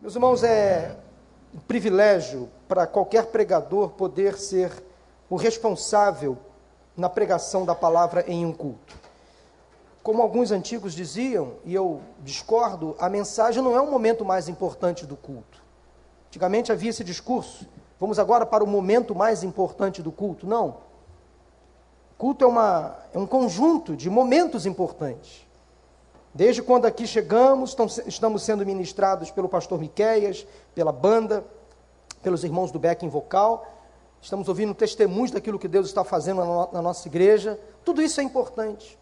[0.00, 0.96] Meus irmãos, é
[1.52, 4.70] um privilégio para qualquer pregador poder ser
[5.28, 6.38] o responsável
[6.96, 8.94] na pregação da palavra em um culto.
[10.00, 15.04] Como alguns antigos diziam, e eu discordo, a mensagem não é o momento mais importante
[15.04, 15.60] do culto.
[16.28, 17.66] Antigamente havia esse discurso,
[17.98, 20.46] vamos agora para o momento mais importante do culto.
[20.46, 20.76] Não.
[22.16, 25.47] Culto é, uma, é um conjunto de momentos importantes.
[26.34, 27.74] Desde quando aqui chegamos,
[28.06, 31.44] estamos sendo ministrados pelo pastor Miqueias, pela banda,
[32.22, 33.66] pelos irmãos do Beck em vocal.
[34.20, 36.42] Estamos ouvindo testemunhos daquilo que Deus está fazendo
[36.72, 37.58] na nossa igreja.
[37.84, 38.98] Tudo isso é importante.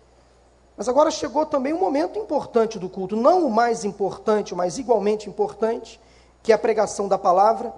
[0.77, 5.29] Mas agora chegou também um momento importante do culto, não o mais importante, mas igualmente
[5.29, 5.99] importante,
[6.43, 7.73] que é a pregação da palavra.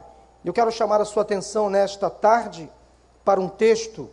[0.44, 2.70] Eu quero chamar a sua atenção nesta tarde
[3.24, 4.10] para um texto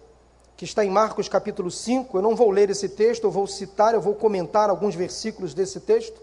[0.58, 2.18] que está em Marcos capítulo 5.
[2.18, 5.80] Eu não vou ler esse texto, eu vou citar, eu vou comentar alguns versículos desse
[5.82, 6.22] texto.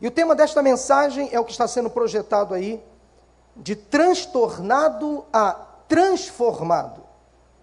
[0.00, 2.82] E o tema desta mensagem é o que está sendo projetado aí,
[3.56, 5.52] de transtornado a
[5.88, 7.02] transformado.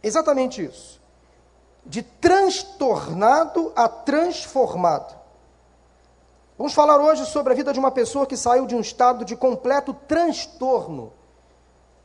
[0.01, 0.99] Exatamente isso.
[1.85, 5.19] De transtornado a transformado.
[6.57, 9.35] Vamos falar hoje sobre a vida de uma pessoa que saiu de um estado de
[9.35, 11.11] completo transtorno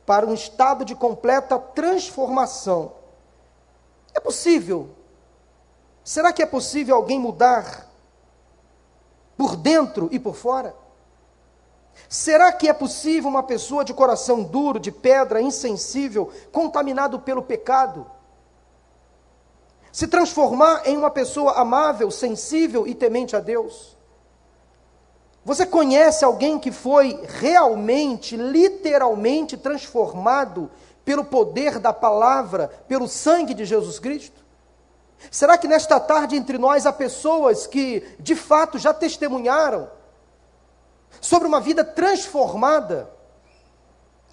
[0.05, 2.93] para um estado de completa transformação.
[4.17, 4.89] É possível?
[6.03, 7.87] Será que é possível alguém mudar
[9.37, 10.75] por dentro e por fora?
[12.09, 18.09] Será que é possível uma pessoa de coração duro, de pedra, insensível, contaminado pelo pecado,
[19.91, 23.95] se transformar em uma pessoa amável, sensível e temente a Deus?
[25.45, 30.71] Você conhece alguém que foi realmente, literalmente transformado
[31.07, 34.43] pelo poder da palavra, pelo sangue de Jesus Cristo?
[35.31, 39.89] Será que nesta tarde entre nós há pessoas que de fato já testemunharam
[41.21, 43.09] sobre uma vida transformada?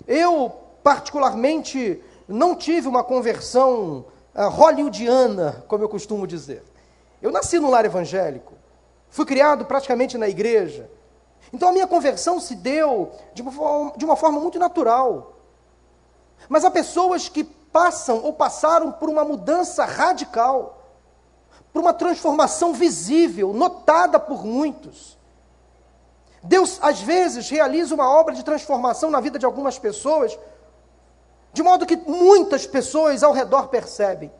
[0.04, 6.64] Eu, particularmente, não tive uma conversão uh, hollywoodiana, como eu costumo dizer.
[7.22, 8.54] Eu nasci num lar evangélico,
[9.08, 10.90] fui criado praticamente na igreja.
[11.52, 15.33] Então a minha conversão se deu de uma forma, de uma forma muito natural.
[16.48, 20.82] Mas há pessoas que passam ou passaram por uma mudança radical,
[21.72, 25.18] por uma transformação visível, notada por muitos.
[26.42, 30.38] Deus, às vezes, realiza uma obra de transformação na vida de algumas pessoas,
[31.52, 34.30] de modo que muitas pessoas ao redor percebem.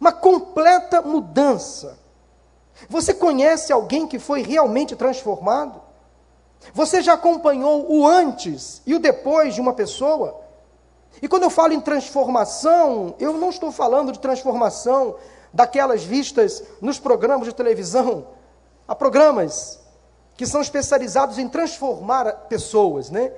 [0.00, 1.98] Uma completa mudança.
[2.88, 5.82] Você conhece alguém que foi realmente transformado?
[6.72, 10.47] Você já acompanhou o antes e o depois de uma pessoa?
[11.20, 15.16] E quando eu falo em transformação, eu não estou falando de transformação
[15.52, 18.28] daquelas vistas nos programas de televisão.
[18.86, 19.80] Há programas
[20.36, 23.32] que são especializados em transformar pessoas, né?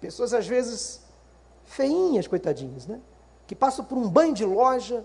[0.00, 1.00] Pessoas às vezes
[1.64, 3.00] feinhas, coitadinhas, né?
[3.46, 5.04] Que passam por um banho de loja,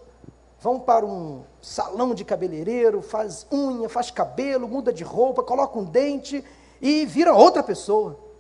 [0.60, 5.84] vão para um salão de cabeleireiro, faz unha, faz cabelo, muda de roupa, coloca um
[5.84, 6.44] dente
[6.82, 8.31] e vira outra pessoa.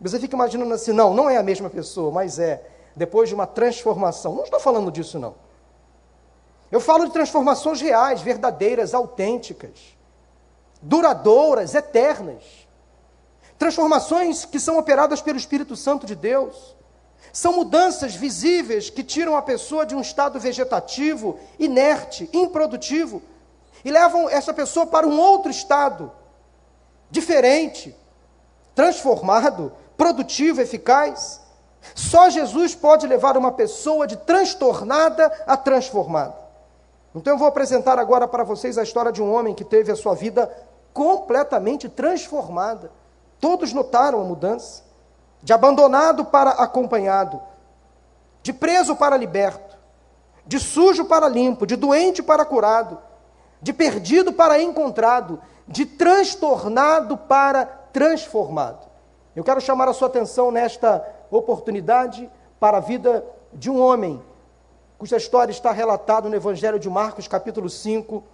[0.00, 2.62] Você fica imaginando assim, não, não é a mesma pessoa, mas é,
[2.94, 4.34] depois de uma transformação.
[4.34, 5.34] Não estou falando disso, não.
[6.70, 9.96] Eu falo de transformações reais, verdadeiras, autênticas,
[10.82, 12.42] duradouras, eternas.
[13.58, 16.76] Transformações que são operadas pelo Espírito Santo de Deus.
[17.32, 23.22] São mudanças visíveis que tiram a pessoa de um estado vegetativo, inerte, improdutivo,
[23.84, 26.10] e levam essa pessoa para um outro estado,
[27.10, 27.94] diferente,
[28.74, 31.40] transformado, produtivo, eficaz.
[31.94, 36.34] Só Jesus pode levar uma pessoa de transtornada a transformada.
[37.14, 39.96] Então eu vou apresentar agora para vocês a história de um homem que teve a
[39.96, 40.50] sua vida
[40.92, 42.90] completamente transformada.
[43.40, 44.84] Todos notaram a mudança.
[45.42, 47.40] De abandonado para acompanhado,
[48.42, 49.76] de preso para liberto,
[50.46, 52.98] de sujo para limpo, de doente para curado,
[53.60, 58.85] de perdido para encontrado, de transtornado para transformado.
[59.36, 63.22] Eu quero chamar a sua atenção nesta oportunidade para a vida
[63.52, 64.22] de um homem
[64.96, 68.24] cuja história está relatada no Evangelho de Marcos, capítulo 5,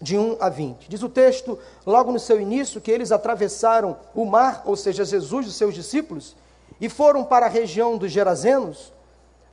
[0.00, 0.88] de 1 a 20.
[0.88, 5.46] Diz o texto, logo no seu início, que eles atravessaram o mar, ou seja, Jesus
[5.46, 6.34] e seus discípulos,
[6.80, 8.90] e foram para a região dos Gerazenos.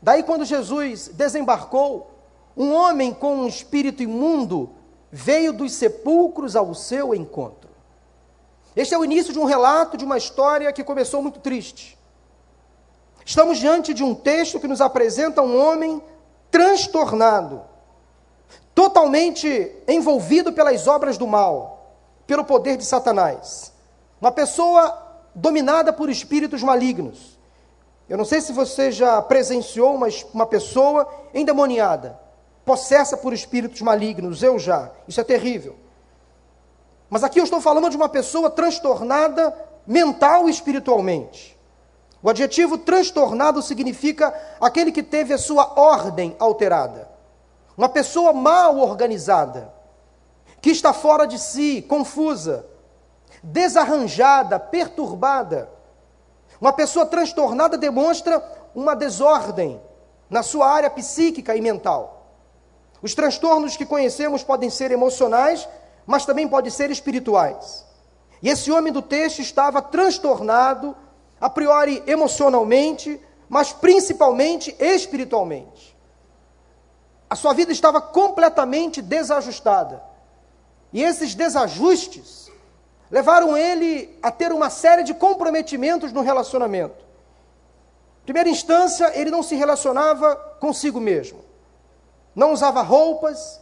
[0.01, 2.09] Daí, quando Jesus desembarcou,
[2.55, 4.69] um homem com um espírito imundo
[5.11, 7.58] veio dos sepulcros ao seu encontro.
[8.79, 11.99] Este é o início de um relato de uma história que começou muito triste.
[13.25, 16.01] Estamos diante de um texto que nos apresenta um homem
[16.49, 17.61] transtornado,
[18.73, 21.93] totalmente envolvido pelas obras do mal,
[22.25, 23.73] pelo poder de Satanás.
[24.21, 24.97] Uma pessoa
[25.35, 27.37] dominada por espíritos malignos.
[28.07, 32.17] Eu não sei se você já presenciou uma, uma pessoa endemoniada,
[32.63, 34.41] possessa por espíritos malignos.
[34.41, 34.89] Eu já.
[35.05, 35.75] Isso é terrível.
[37.09, 41.57] Mas aqui eu estou falando de uma pessoa transtornada mental e espiritualmente.
[42.21, 47.09] O adjetivo transtornado significa aquele que teve a sua ordem alterada.
[47.77, 49.73] Uma pessoa mal organizada,
[50.61, 52.65] que está fora de si, confusa,
[53.41, 55.69] desarranjada, perturbada.
[56.59, 58.43] Uma pessoa transtornada demonstra
[58.75, 59.81] uma desordem
[60.29, 62.27] na sua área psíquica e mental.
[63.01, 65.67] Os transtornos que conhecemos podem ser emocionais,
[66.09, 67.85] mas também podem ser espirituais.
[68.41, 70.97] E esse homem do texto estava transtornado,
[71.39, 75.95] a priori emocionalmente, mas principalmente espiritualmente.
[77.29, 80.01] A sua vida estava completamente desajustada.
[80.91, 82.51] E esses desajustes
[83.11, 87.05] levaram ele a ter uma série de comprometimentos no relacionamento.
[88.23, 91.45] Em primeira instância, ele não se relacionava consigo mesmo.
[92.35, 93.61] Não usava roupas,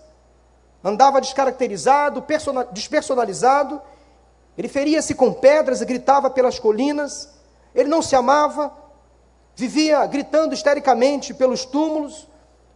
[0.87, 2.23] andava descaracterizado,
[2.71, 3.81] despersonalizado,
[4.57, 7.29] ele feria-se com pedras e gritava pelas colinas,
[7.75, 8.73] ele não se amava,
[9.53, 12.27] vivia gritando histericamente pelos túmulos.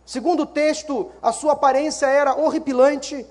[0.06, 3.26] Segundo o texto, a sua aparência era horripilante,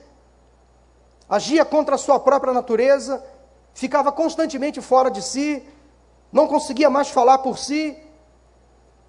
[1.29, 3.23] agia contra a sua própria natureza,
[3.75, 5.63] ficava constantemente fora de si,
[6.33, 7.99] não conseguia mais falar por si,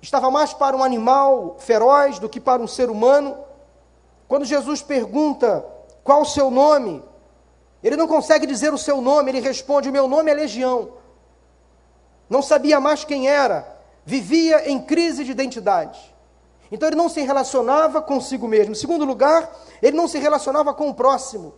[0.02, 3.51] estava mais para um animal feroz do que para um ser humano.
[4.32, 5.66] Quando Jesus pergunta
[6.06, 7.04] qual o seu nome,
[7.84, 10.94] ele não consegue dizer o seu nome, ele responde: O meu nome é Legião.
[12.30, 13.68] Não sabia mais quem era,
[14.06, 16.16] vivia em crise de identidade.
[16.72, 18.72] Então ele não se relacionava consigo mesmo.
[18.72, 19.52] Em segundo lugar,
[19.82, 21.54] ele não se relacionava com o próximo.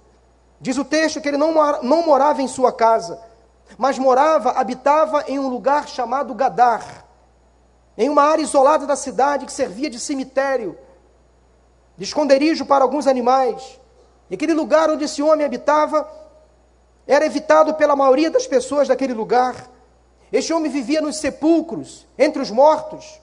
[0.60, 1.54] Diz o texto que ele não,
[1.84, 3.22] não morava em sua casa,
[3.78, 7.06] mas morava, habitava em um lugar chamado Gadar,
[7.96, 10.76] em uma área isolada da cidade que servia de cemitério,
[11.98, 13.80] de esconderijo para alguns animais.
[14.30, 16.10] E aquele lugar onde esse homem habitava
[17.06, 19.70] era evitado pela maioria das pessoas daquele lugar.
[20.32, 23.22] Este homem vivia nos sepulcros, entre os mortos.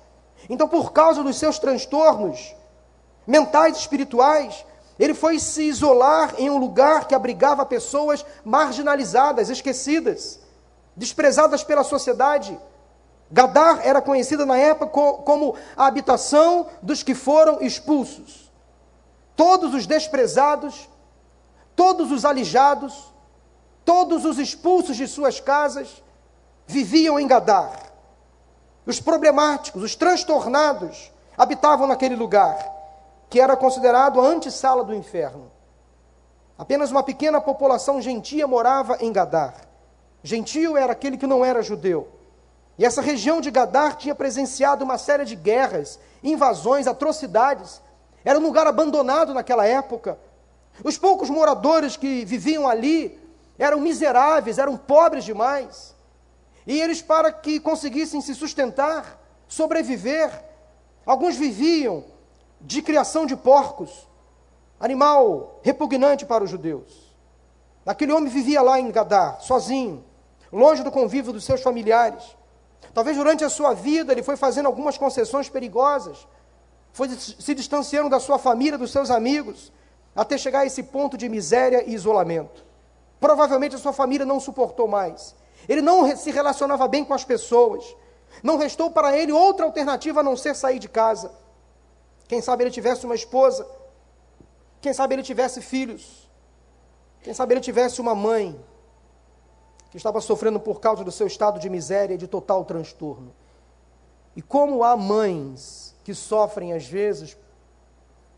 [0.48, 2.54] Então, por causa dos seus transtornos
[3.26, 4.64] mentais e espirituais,
[4.98, 10.40] ele foi se isolar em um lugar que abrigava pessoas marginalizadas, esquecidas,
[10.94, 12.58] desprezadas pela sociedade.
[13.30, 14.88] Gadar era conhecida na época
[15.22, 18.49] como a habitação dos que foram expulsos.
[19.40, 20.86] Todos os desprezados,
[21.74, 23.10] todos os alijados,
[23.86, 26.02] todos os expulsos de suas casas
[26.66, 27.72] viviam em Gadar.
[28.84, 32.58] Os problemáticos, os transtornados habitavam naquele lugar
[33.30, 35.50] que era considerado a antessala do inferno.
[36.58, 39.54] Apenas uma pequena população gentia morava em Gadar.
[40.22, 42.10] Gentio era aquele que não era judeu.
[42.76, 47.80] E essa região de Gadar tinha presenciado uma série de guerras, invasões, atrocidades.
[48.24, 50.18] Era um lugar abandonado naquela época.
[50.84, 53.18] Os poucos moradores que viviam ali
[53.58, 55.94] eram miseráveis, eram pobres demais.
[56.66, 60.30] E eles, para que conseguissem se sustentar, sobreviver,
[61.04, 62.04] alguns viviam
[62.60, 64.06] de criação de porcos,
[64.78, 67.14] animal repugnante para os judeus.
[67.84, 70.04] Aquele homem vivia lá em Gadar, sozinho,
[70.52, 72.36] longe do convívio dos seus familiares.
[72.94, 76.26] Talvez durante a sua vida ele foi fazendo algumas concessões perigosas,
[76.92, 79.72] foi se distanciando da sua família, dos seus amigos,
[80.14, 82.64] até chegar a esse ponto de miséria e isolamento.
[83.20, 85.34] Provavelmente a sua família não suportou mais.
[85.68, 87.84] Ele não se relacionava bem com as pessoas.
[88.42, 91.30] Não restou para ele outra alternativa a não ser sair de casa.
[92.26, 93.66] Quem sabe ele tivesse uma esposa.
[94.80, 96.28] Quem sabe ele tivesse filhos.
[97.22, 98.58] Quem sabe ele tivesse uma mãe
[99.90, 103.34] que estava sofrendo por causa do seu estado de miséria e de total transtorno.
[104.34, 107.36] E como há mães que sofrem às vezes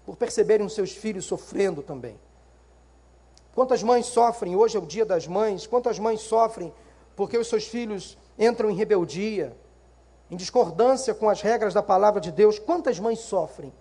[0.04, 2.20] por perceberem os seus filhos sofrendo também.
[3.54, 6.70] Quantas mães sofrem, hoje é o dia das mães, quantas mães sofrem
[7.16, 9.56] porque os seus filhos entram em rebeldia,
[10.30, 13.72] em discordância com as regras da palavra de Deus, quantas mães sofrem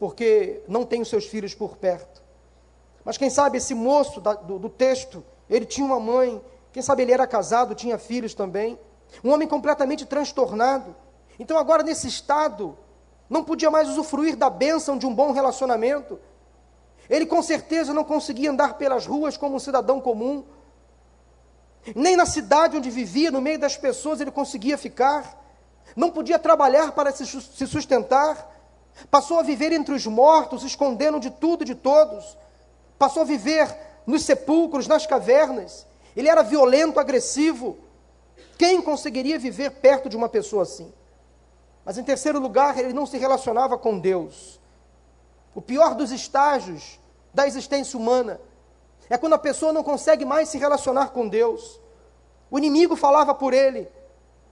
[0.00, 2.22] porque não tem os seus filhos por perto.
[3.04, 7.02] Mas quem sabe esse moço da, do, do texto, ele tinha uma mãe, quem sabe
[7.02, 8.76] ele era casado, tinha filhos também,
[9.22, 11.03] um homem completamente transtornado.
[11.38, 12.76] Então, agora nesse estado,
[13.28, 16.18] não podia mais usufruir da bênção de um bom relacionamento.
[17.08, 20.44] Ele com certeza não conseguia andar pelas ruas como um cidadão comum,
[21.94, 25.38] nem na cidade onde vivia, no meio das pessoas, ele conseguia ficar,
[25.94, 28.50] não podia trabalhar para se sustentar,
[29.10, 32.38] passou a viver entre os mortos, escondendo de tudo e de todos,
[32.98, 33.76] passou a viver
[34.06, 35.86] nos sepulcros, nas cavernas.
[36.16, 37.76] Ele era violento, agressivo,
[38.56, 40.92] Quem conseguiria viver perto de uma pessoa assim?
[41.84, 44.60] Mas em terceiro lugar, ele não se relacionava com Deus.
[45.54, 46.98] O pior dos estágios
[47.32, 48.40] da existência humana
[49.10, 51.80] é quando a pessoa não consegue mais se relacionar com Deus.
[52.50, 53.88] O inimigo falava por ele,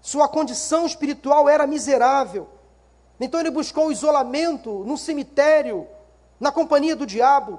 [0.01, 2.49] sua condição espiritual era miserável.
[3.21, 5.87] Então ele buscou isolamento no cemitério,
[6.41, 7.59] na companhia do diabo.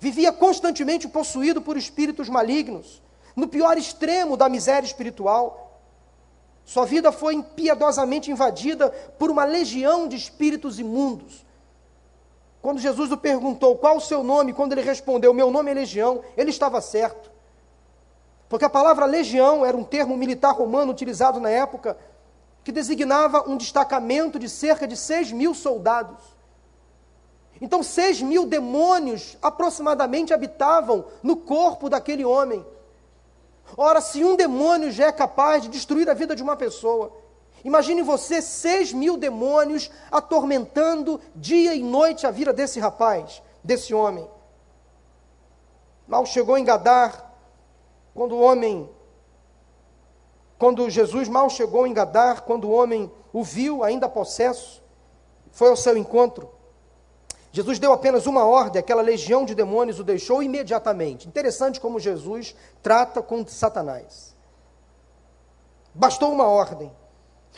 [0.00, 3.00] Vivia constantemente possuído por espíritos malignos,
[3.36, 5.63] no pior extremo da miséria espiritual.
[6.64, 11.44] Sua vida foi impiedosamente invadida por uma legião de espíritos imundos.
[12.62, 16.22] Quando Jesus o perguntou qual o seu nome, quando ele respondeu, meu nome é Legião,
[16.34, 17.30] ele estava certo.
[18.48, 21.98] Porque a palavra legião era um termo militar romano utilizado na época
[22.62, 26.16] que designava um destacamento de cerca de 6 mil soldados.
[27.60, 32.64] Então, 6 mil demônios aproximadamente habitavam no corpo daquele homem.
[33.76, 37.12] Ora, se um demônio já é capaz de destruir a vida de uma pessoa,
[37.64, 44.28] imagine você 6 mil demônios atormentando dia e noite a vida desse rapaz, desse homem.
[46.06, 47.32] Mal chegou em Gadar,
[48.14, 48.88] quando o homem
[50.64, 54.82] quando Jesus mal chegou em Gadar, quando o homem o viu ainda possesso,
[55.50, 56.53] foi ao seu encontro.
[57.54, 61.28] Jesus deu apenas uma ordem, aquela legião de demônios o deixou imediatamente.
[61.28, 64.34] Interessante como Jesus trata com Satanás.
[65.94, 66.90] Bastou uma ordem.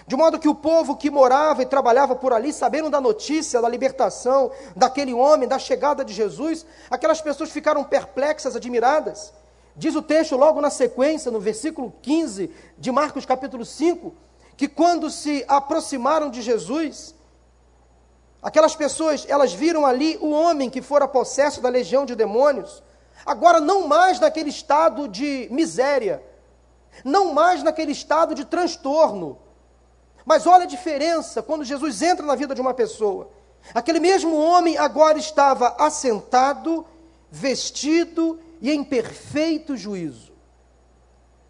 [0.07, 3.71] De modo que o povo que morava e trabalhava por ali, sabendo da notícia, da
[3.71, 9.33] libertação daquele homem, da chegada de Jesus, aquelas pessoas ficaram perplexas, admiradas.
[9.75, 14.15] Diz o texto logo na sequência, no versículo 15 de Marcos capítulo 5,
[14.59, 17.16] que quando se aproximaram de Jesus,
[18.43, 22.83] aquelas pessoas, elas viram ali o homem que fora possesso da legião de demônios,
[23.25, 26.23] agora não mais naquele estado de miséria,
[27.05, 29.39] não mais naquele estado de transtorno.
[30.25, 33.31] Mas olha a diferença quando Jesus entra na vida de uma pessoa.
[33.73, 36.85] Aquele mesmo homem agora estava assentado,
[37.31, 40.33] vestido e em perfeito juízo.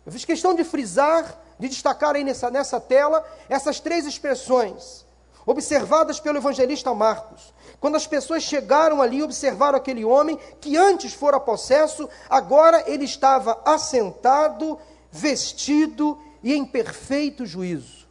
[0.05, 5.05] Eu fiz questão de frisar, de destacar aí nessa, nessa tela, essas três expressões,
[5.46, 7.54] observadas pelo evangelista Marcos.
[7.78, 13.04] Quando as pessoas chegaram ali e observaram aquele homem que antes fora possesso, agora ele
[13.04, 14.76] estava assentado,
[15.10, 18.06] vestido e em perfeito juízo.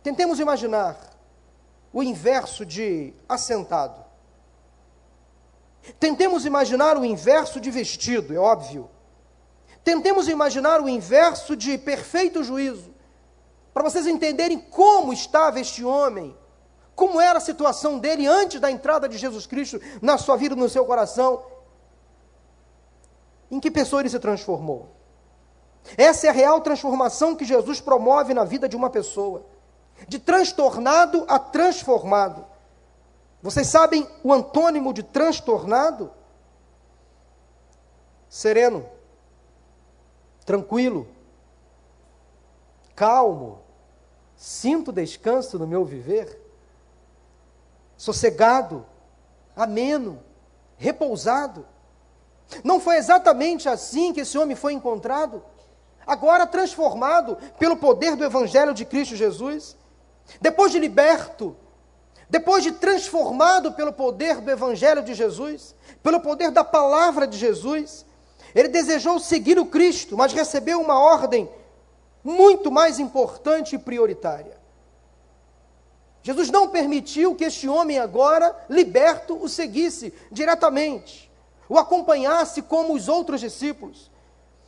[0.00, 0.96] Tentemos imaginar
[1.92, 4.04] o inverso de assentado.
[5.98, 8.88] Tentemos imaginar o inverso de vestido, é óbvio.
[9.82, 12.94] Tentemos imaginar o inverso de perfeito juízo,
[13.72, 16.36] para vocês entenderem como estava este homem,
[16.94, 20.68] como era a situação dele antes da entrada de Jesus Cristo na sua vida, no
[20.68, 21.42] seu coração.
[23.50, 24.90] Em que pessoa ele se transformou?
[25.96, 29.46] Essa é a real transformação que Jesus promove na vida de uma pessoa,
[30.06, 32.44] de transtornado a transformado.
[33.42, 36.12] Vocês sabem o antônimo de transtornado?
[38.28, 38.86] Sereno,
[40.44, 41.08] tranquilo,
[43.00, 43.62] calmo,
[44.36, 46.38] sinto descanso no meu viver,
[47.96, 48.84] sossegado,
[49.56, 50.22] ameno,
[50.76, 51.66] repousado.
[52.62, 55.42] Não foi exatamente assim que esse homem foi encontrado?
[56.06, 59.78] Agora transformado pelo poder do Evangelho de Cristo Jesus,
[60.38, 61.56] depois de liberto,
[62.28, 68.04] depois de transformado pelo poder do Evangelho de Jesus, pelo poder da palavra de Jesus,
[68.54, 71.48] ele desejou seguir o Cristo, mas recebeu uma ordem
[72.22, 74.58] muito mais importante e prioritária.
[76.22, 81.30] Jesus não permitiu que este homem agora, liberto, o seguisse diretamente,
[81.68, 84.10] o acompanhasse como os outros discípulos.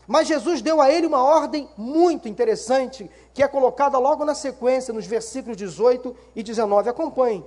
[0.07, 4.93] Mas Jesus deu a ele uma ordem muito interessante, que é colocada logo na sequência,
[4.93, 6.89] nos versículos 18 e 19.
[6.89, 7.45] Acompanhe.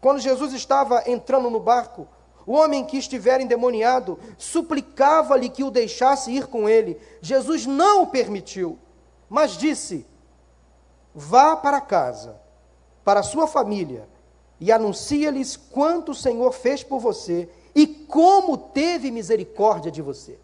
[0.00, 2.06] Quando Jesus estava entrando no barco,
[2.46, 7.00] o homem que estivera endemoniado suplicava-lhe que o deixasse ir com ele.
[7.22, 8.78] Jesus não o permitiu,
[9.28, 10.06] mas disse:
[11.14, 12.40] Vá para casa,
[13.04, 14.08] para sua família,
[14.60, 20.38] e anuncia-lhes quanto o Senhor fez por você e como teve misericórdia de você.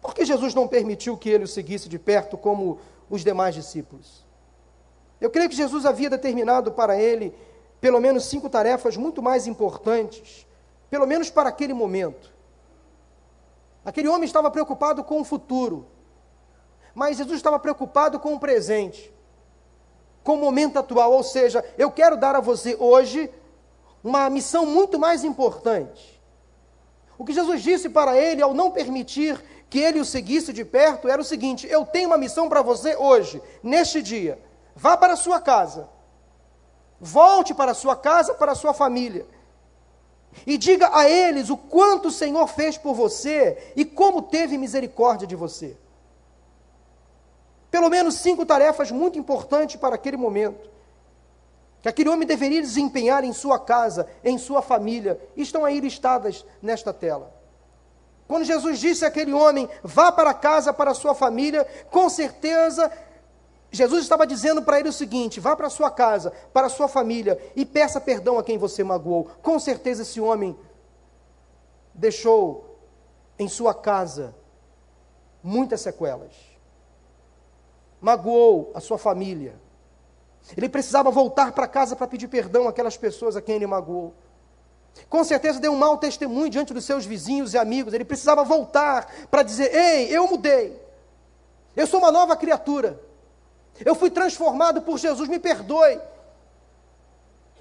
[0.00, 2.78] Por que Jesus não permitiu que ele o seguisse de perto como
[3.08, 4.24] os demais discípulos?
[5.20, 7.34] Eu creio que Jesus havia determinado para ele
[7.80, 10.46] pelo menos cinco tarefas muito mais importantes,
[10.88, 12.32] pelo menos para aquele momento.
[13.84, 15.86] Aquele homem estava preocupado com o futuro,
[16.94, 19.12] mas Jesus estava preocupado com o presente,
[20.22, 21.12] com o momento atual.
[21.12, 23.30] Ou seja, eu quero dar a você hoje
[24.02, 26.22] uma missão muito mais importante.
[27.18, 31.08] O que Jesus disse para ele ao não permitir que ele o seguisse de perto
[31.08, 34.38] era o seguinte: eu tenho uma missão para você hoje, neste dia.
[34.76, 35.88] Vá para a sua casa.
[37.00, 39.26] Volte para a sua casa, para a sua família.
[40.46, 45.26] E diga a eles o quanto o Senhor fez por você e como teve misericórdia
[45.26, 45.76] de você.
[47.74, 50.70] Pelo menos cinco tarefas muito importantes para aquele momento.
[51.82, 56.92] Que aquele homem deveria desempenhar em sua casa, em sua família, estão aí listadas nesta
[56.92, 57.34] tela.
[58.28, 62.92] Quando Jesus disse àquele homem, vá para casa, para sua família, com certeza
[63.72, 67.66] Jesus estava dizendo para ele o seguinte: vá para sua casa, para sua família e
[67.66, 69.24] peça perdão a quem você magoou.
[69.42, 70.56] Com certeza esse homem
[71.92, 72.78] deixou
[73.36, 74.32] em sua casa
[75.42, 76.53] muitas sequelas.
[78.04, 79.54] Magoou a sua família.
[80.54, 84.12] Ele precisava voltar para casa para pedir perdão àquelas pessoas a quem ele magoou.
[85.08, 87.94] Com certeza deu um mau testemunho diante dos seus vizinhos e amigos.
[87.94, 90.78] Ele precisava voltar para dizer: Ei, eu mudei.
[91.74, 93.00] Eu sou uma nova criatura.
[93.82, 95.98] Eu fui transformado por Jesus, me perdoe.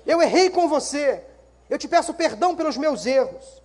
[0.06, 1.24] Eu errei com você.
[1.70, 3.64] Eu te peço perdão pelos meus erros.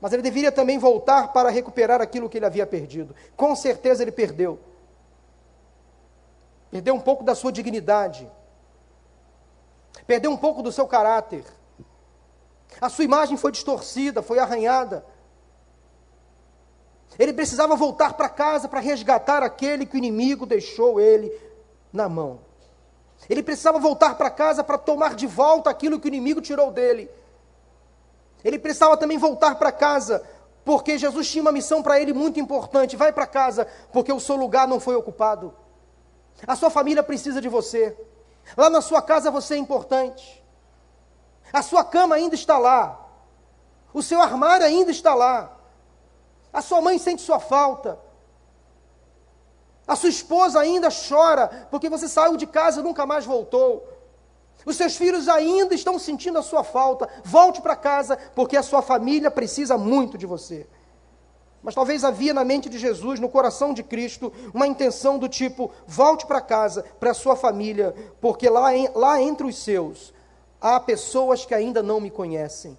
[0.00, 3.14] Mas ele deveria também voltar para recuperar aquilo que ele havia perdido.
[3.36, 4.58] Com certeza ele perdeu.
[6.70, 8.30] Perdeu um pouco da sua dignidade.
[10.06, 11.44] Perdeu um pouco do seu caráter.
[12.80, 15.04] A sua imagem foi distorcida, foi arranhada.
[17.18, 21.32] Ele precisava voltar para casa para resgatar aquele que o inimigo deixou ele
[21.92, 22.40] na mão.
[23.28, 27.10] Ele precisava voltar para casa para tomar de volta aquilo que o inimigo tirou dele.
[28.44, 30.22] Ele precisava também voltar para casa,
[30.64, 32.96] porque Jesus tinha uma missão para ele muito importante.
[32.96, 35.54] Vai para casa, porque o seu lugar não foi ocupado.
[36.44, 37.96] A sua família precisa de você.
[38.56, 40.44] Lá na sua casa você é importante.
[41.52, 43.06] A sua cama ainda está lá.
[43.94, 45.56] O seu armário ainda está lá.
[46.52, 47.98] A sua mãe sente sua falta.
[49.86, 53.86] A sua esposa ainda chora porque você saiu de casa e nunca mais voltou.
[54.64, 57.08] Os seus filhos ainda estão sentindo a sua falta.
[57.24, 60.68] Volte para casa porque a sua família precisa muito de você.
[61.62, 65.70] Mas talvez havia na mente de Jesus, no coração de Cristo, uma intenção do tipo:
[65.86, 70.14] volte para casa, para a sua família, porque lá, lá entre os seus
[70.60, 72.76] há pessoas que ainda não me conhecem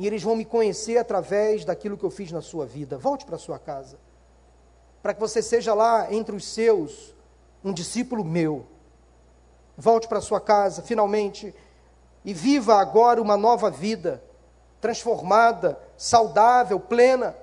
[0.00, 2.96] e eles vão me conhecer através daquilo que eu fiz na sua vida.
[2.96, 3.98] Volte para sua casa,
[5.02, 7.14] para que você seja lá entre os seus
[7.62, 8.64] um discípulo meu.
[9.76, 11.54] Volte para sua casa, finalmente,
[12.24, 14.24] e viva agora uma nova vida,
[14.80, 17.36] transformada, saudável, plena.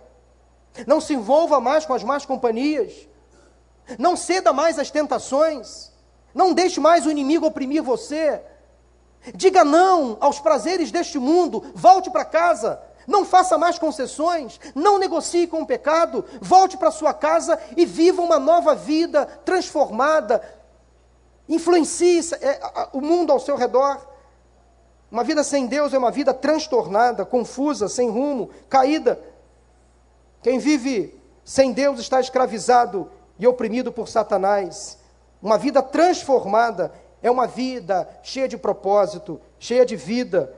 [0.86, 3.08] Não se envolva mais com as más companhias.
[3.98, 5.92] Não ceda mais às tentações.
[6.34, 8.42] Não deixe mais o inimigo oprimir você.
[9.34, 15.48] Diga não aos prazeres deste mundo, volte para casa, não faça mais concessões, não negocie
[15.48, 20.42] com o pecado, volte para sua casa e viva uma nova vida transformada.
[21.48, 22.60] Influencie é,
[22.94, 24.06] o mundo ao seu redor.
[25.12, 29.20] Uma vida sem Deus é uma vida transtornada, confusa, sem rumo, caída.
[30.42, 35.00] Quem vive sem Deus está escravizado e oprimido por Satanás.
[35.42, 36.92] Uma vida transformada
[37.22, 40.54] é uma vida cheia de propósito, cheia de vida.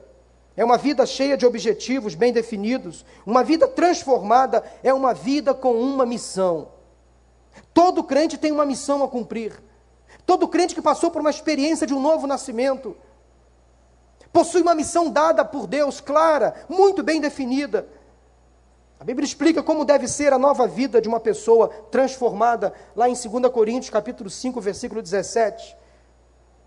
[0.57, 3.05] É uma vida cheia de objetivos bem definidos.
[3.25, 6.69] Uma vida transformada é uma vida com uma missão.
[7.73, 9.53] Todo crente tem uma missão a cumprir.
[10.25, 12.97] Todo crente que passou por uma experiência de um novo nascimento
[14.31, 17.87] possui uma missão dada por Deus, clara, muito bem definida.
[18.99, 23.13] A Bíblia explica como deve ser a nova vida de uma pessoa transformada, lá em
[23.13, 25.79] 2 Coríntios, capítulo 5, versículo 17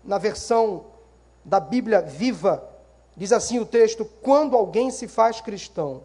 [0.03, 0.85] na versão
[1.45, 2.69] da Bíblia viva,
[3.15, 6.03] diz assim o texto: quando alguém se faz cristão,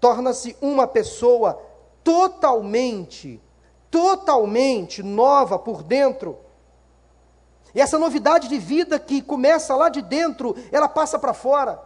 [0.00, 1.60] torna-se uma pessoa
[2.02, 3.40] totalmente,
[3.90, 6.38] totalmente nova por dentro.
[7.74, 11.82] E essa novidade de vida que começa lá de dentro, ela passa para fora,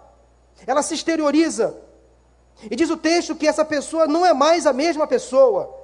[0.66, 1.77] ela se exterioriza.
[2.70, 5.74] E diz o texto que essa pessoa não é mais a mesma pessoa,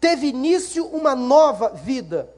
[0.00, 2.28] teve início uma nova vida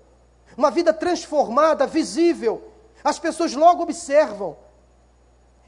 [0.56, 2.70] uma vida transformada, visível.
[3.02, 4.56] As pessoas logo observam.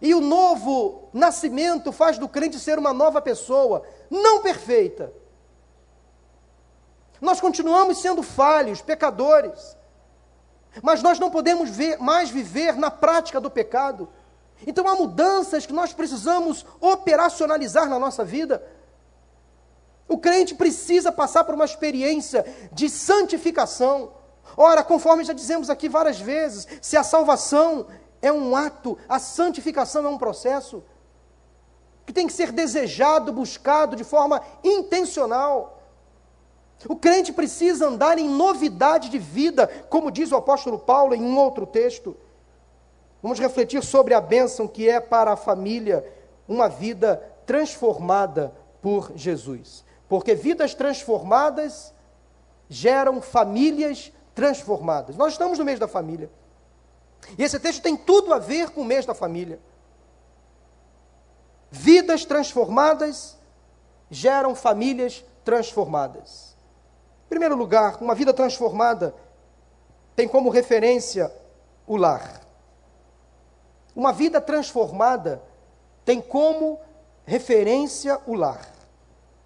[0.00, 5.12] E o novo nascimento faz do crente ser uma nova pessoa, não perfeita.
[7.20, 9.76] Nós continuamos sendo falhos, pecadores.
[10.82, 14.08] Mas nós não podemos ver, mais viver na prática do pecado.
[14.66, 18.62] Então há mudanças que nós precisamos operacionalizar na nossa vida.
[20.08, 24.12] O crente precisa passar por uma experiência de santificação.
[24.56, 27.86] Ora, conforme já dizemos aqui várias vezes, se a salvação
[28.20, 30.82] é um ato, a santificação é um processo.
[32.06, 35.73] que tem que ser desejado, buscado de forma intencional.
[36.88, 41.38] O crente precisa andar em novidade de vida, como diz o apóstolo Paulo em um
[41.38, 42.16] outro texto.
[43.22, 46.04] Vamos refletir sobre a bênção que é para a família
[46.46, 47.16] uma vida
[47.46, 49.84] transformada por Jesus.
[50.08, 51.94] Porque vidas transformadas
[52.68, 55.16] geram famílias transformadas.
[55.16, 56.30] Nós estamos no mês da família.
[57.38, 59.58] E esse texto tem tudo a ver com o mês da família.
[61.70, 63.38] Vidas transformadas
[64.10, 66.53] geram famílias transformadas.
[67.26, 69.14] Em primeiro lugar, uma vida transformada
[70.14, 71.32] tem como referência
[71.86, 72.40] o lar.
[73.94, 75.42] Uma vida transformada
[76.04, 76.78] tem como
[77.24, 78.68] referência o lar.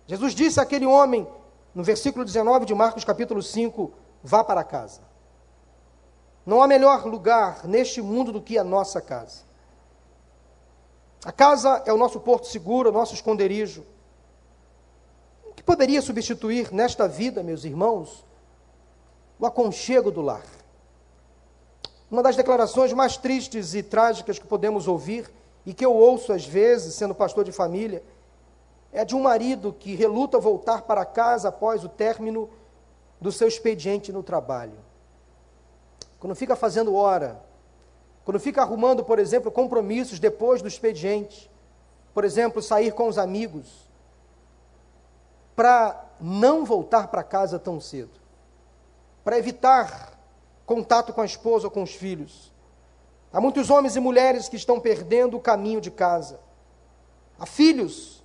[0.07, 1.29] Jesus disse àquele homem,
[1.75, 5.03] no versículo 19 de Marcos, capítulo 5, vá para casa.
[6.45, 9.43] Não há melhor lugar neste mundo do que a nossa casa.
[11.25, 13.85] A casa é o nosso porto seguro, o nosso esconderijo.
[15.59, 18.25] Que poderia substituir nesta vida, meus irmãos,
[19.41, 20.47] o aconchego do lar?
[22.09, 25.29] Uma das declarações mais tristes e trágicas que podemos ouvir,
[25.67, 28.05] e que eu ouço às vezes, sendo pastor de família,
[28.93, 32.49] é de um marido que reluta voltar para casa após o término
[33.21, 34.79] do seu expediente no trabalho.
[36.21, 37.43] Quando fica fazendo hora,
[38.25, 41.51] quando fica arrumando, por exemplo, compromissos depois do expediente,
[42.15, 43.88] por exemplo, sair com os amigos,
[45.59, 48.21] para não voltar para casa tão cedo,
[49.25, 50.17] para evitar
[50.65, 52.55] contato com a esposa ou com os filhos.
[53.33, 56.39] Há muitos homens e mulheres que estão perdendo o caminho de casa.
[57.37, 58.25] Há filhos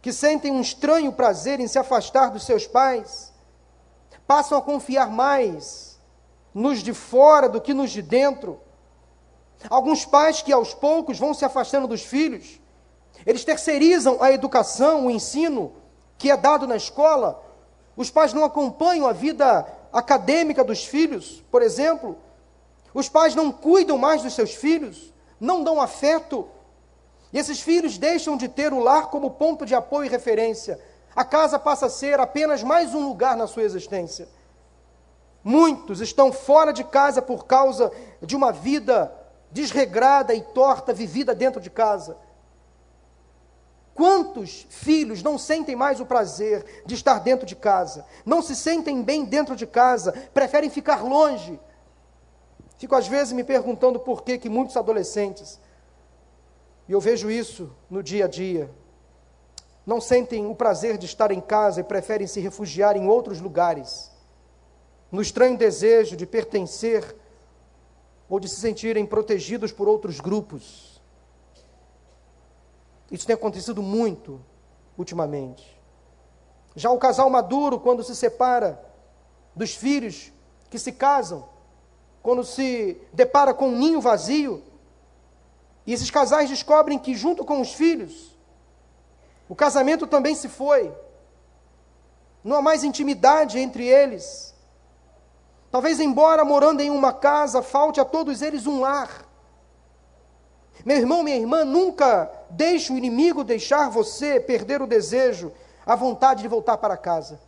[0.00, 3.32] que sentem um estranho prazer em se afastar dos seus pais,
[4.24, 5.98] passam a confiar mais
[6.54, 8.60] nos de fora do que nos de dentro.
[9.68, 12.60] Alguns pais que aos poucos vão se afastando dos filhos,
[13.26, 15.72] eles terceirizam a educação, o ensino
[16.18, 17.42] que é dado na escola.
[17.96, 22.18] Os pais não acompanham a vida acadêmica dos filhos, por exemplo.
[22.92, 26.48] Os pais não cuidam mais dos seus filhos, não dão afeto.
[27.32, 30.80] E esses filhos deixam de ter o lar como ponto de apoio e referência.
[31.14, 34.28] A casa passa a ser apenas mais um lugar na sua existência.
[35.42, 39.12] Muitos estão fora de casa por causa de uma vida
[39.50, 42.16] desregrada e torta vivida dentro de casa.
[43.98, 48.06] Quantos filhos não sentem mais o prazer de estar dentro de casa?
[48.24, 51.58] Não se sentem bem dentro de casa, preferem ficar longe.
[52.76, 55.58] Fico às vezes me perguntando por que, que muitos adolescentes,
[56.88, 58.70] e eu vejo isso no dia a dia,
[59.84, 64.12] não sentem o prazer de estar em casa e preferem se refugiar em outros lugares,
[65.10, 67.16] no estranho desejo de pertencer
[68.28, 70.87] ou de se sentirem protegidos por outros grupos.
[73.10, 74.40] Isso tem acontecido muito
[74.96, 75.78] ultimamente.
[76.76, 78.80] Já o casal maduro, quando se separa
[79.54, 80.32] dos filhos
[80.70, 81.48] que se casam,
[82.22, 84.62] quando se depara com um ninho vazio,
[85.86, 88.36] e esses casais descobrem que, junto com os filhos,
[89.48, 90.92] o casamento também se foi.
[92.44, 94.54] Não há mais intimidade entre eles.
[95.70, 99.26] Talvez, embora morando em uma casa, falte a todos eles um lar.
[100.84, 105.52] Meu irmão, minha irmã, nunca deixe o inimigo deixar você perder o desejo,
[105.84, 107.40] a vontade de voltar para casa.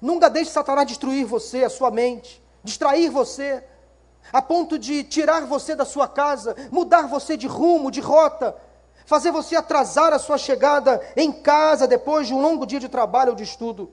[0.00, 3.62] Nunca deixe Satanás destruir você, a sua mente, distrair você,
[4.32, 8.56] a ponto de tirar você da sua casa, mudar você de rumo, de rota,
[9.04, 13.30] fazer você atrasar a sua chegada em casa depois de um longo dia de trabalho
[13.30, 13.90] ou de estudo.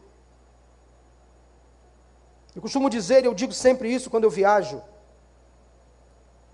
[2.56, 4.82] Eu costumo dizer, eu digo sempre isso quando eu viajo,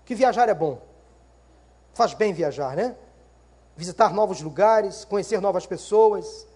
[0.04, 0.80] que viajar é bom.
[1.92, 2.96] Faz bem viajar, né?
[3.76, 6.46] Visitar novos lugares, conhecer novas pessoas.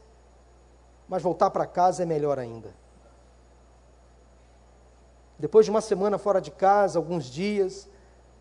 [1.07, 2.73] Mas voltar para casa é melhor ainda.
[5.39, 7.89] Depois de uma semana fora de casa, alguns dias,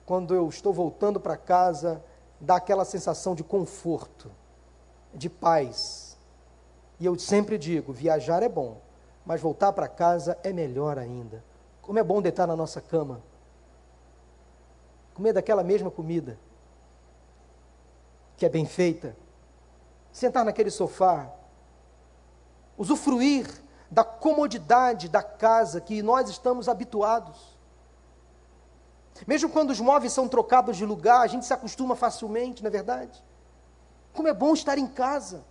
[0.06, 2.04] quando eu estou voltando para casa,
[2.40, 4.32] dá aquela sensação de conforto,
[5.14, 6.18] de paz.
[7.00, 8.82] E eu sempre digo: viajar é bom,
[9.26, 11.44] mas voltar para casa é melhor ainda.
[11.82, 13.22] Como é bom deitar na nossa cama,
[15.14, 16.38] comer daquela mesma comida
[18.40, 19.18] que é bem feita,
[20.14, 21.30] sentar naquele sofá,
[22.78, 23.46] usufruir
[23.92, 27.60] da comodidade da casa que nós estamos habituados.
[29.28, 32.72] Mesmo quando os móveis são trocados de lugar, a gente se acostuma facilmente, não é
[32.72, 33.22] verdade?
[34.14, 35.44] Como é bom estar em casa.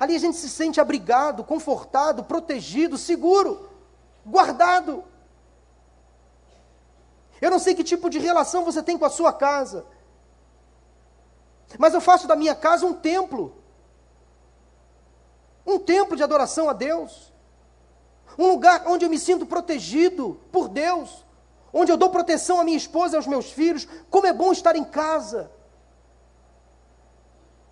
[0.00, 3.70] Ali a gente se sente abrigado, confortado, protegido, seguro,
[4.26, 5.04] guardado.
[7.40, 9.86] Eu não sei que tipo de relação você tem com a sua casa.
[11.78, 13.54] Mas eu faço da minha casa um templo.
[15.66, 17.32] Um templo de adoração a Deus.
[18.38, 21.24] Um lugar onde eu me sinto protegido por Deus.
[21.72, 23.86] Onde eu dou proteção à minha esposa e aos meus filhos.
[24.10, 25.50] Como é bom estar em casa.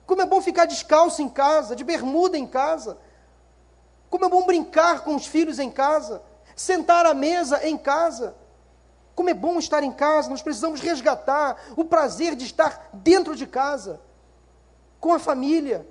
[0.07, 2.99] Como é bom ficar descalço em casa, de bermuda em casa.
[4.11, 6.23] Como é bom brincar com os filhos em casa.
[6.55, 8.37] Sentar à mesa em casa.
[9.15, 13.47] Como é bom estar em casa, nós precisamos resgatar o prazer de estar dentro de
[13.47, 14.01] casa,
[15.01, 15.87] com a família,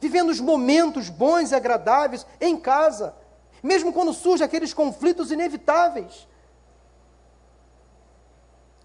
[0.00, 3.14] vivendo os momentos bons e agradáveis em casa,
[3.62, 6.26] mesmo quando surgem aqueles conflitos inevitáveis.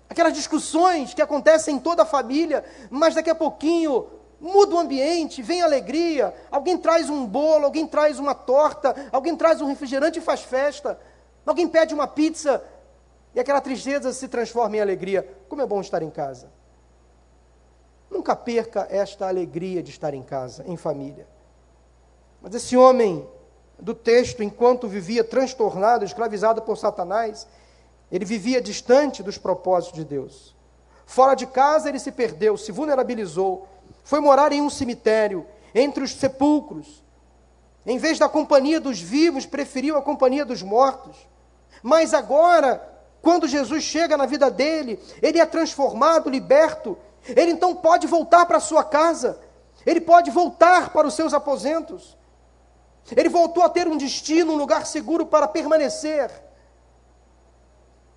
[0.09, 4.07] Aquelas discussões que acontecem em toda a família, mas daqui a pouquinho
[4.41, 9.61] muda o ambiente, vem alegria, alguém traz um bolo, alguém traz uma torta, alguém traz
[9.61, 10.99] um refrigerante e faz festa,
[11.45, 12.63] alguém pede uma pizza
[13.33, 15.27] e aquela tristeza se transforma em alegria.
[15.47, 16.49] Como é bom estar em casa.
[18.09, 21.27] Nunca perca esta alegria de estar em casa, em família.
[22.41, 23.27] Mas esse homem
[23.77, 27.47] do texto, enquanto vivia transtornado, escravizado por Satanás,
[28.11, 30.55] ele vivia distante dos propósitos de Deus.
[31.05, 33.67] Fora de casa ele se perdeu, se vulnerabilizou,
[34.03, 37.03] foi morar em um cemitério, entre os sepulcros.
[37.85, 41.17] Em vez da companhia dos vivos, preferiu a companhia dos mortos.
[41.81, 42.88] Mas agora,
[43.21, 46.97] quando Jesus chega na vida dele, ele é transformado, liberto.
[47.27, 49.39] Ele então pode voltar para sua casa.
[49.85, 52.17] Ele pode voltar para os seus aposentos.
[53.15, 56.31] Ele voltou a ter um destino, um lugar seguro para permanecer.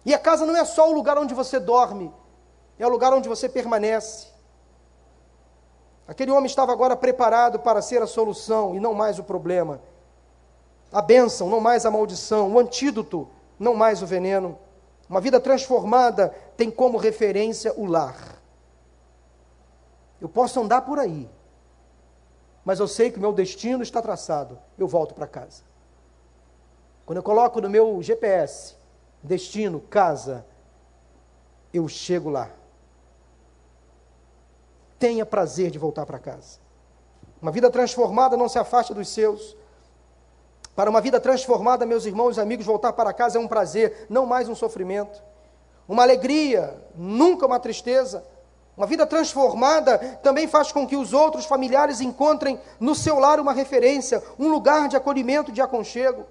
[0.05, 2.13] E a casa não é só o lugar onde você dorme,
[2.79, 4.27] é o lugar onde você permanece.
[6.07, 9.81] Aquele homem estava agora preparado para ser a solução e não mais o problema.
[10.93, 12.53] A bênção, não mais a maldição.
[12.53, 14.59] O antídoto, não mais o veneno.
[15.09, 18.41] Uma vida transformada tem como referência o lar.
[20.21, 21.29] Eu posso andar por aí,
[22.65, 24.59] mas eu sei que o meu destino está traçado.
[24.79, 25.63] Eu volto para casa.
[27.05, 28.77] Quando eu coloco no meu GPS
[29.23, 30.45] destino, casa,
[31.73, 32.51] eu chego lá.
[34.99, 36.59] Tenha prazer de voltar para casa.
[37.41, 39.57] Uma vida transformada não se afasta dos seus.
[40.75, 44.25] Para uma vida transformada, meus irmãos e amigos, voltar para casa é um prazer, não
[44.25, 45.23] mais um sofrimento.
[45.87, 48.25] Uma alegria, nunca uma tristeza.
[48.75, 53.53] Uma vida transformada também faz com que os outros familiares encontrem no seu lar uma
[53.53, 56.25] referência, um lugar de acolhimento, de aconchego.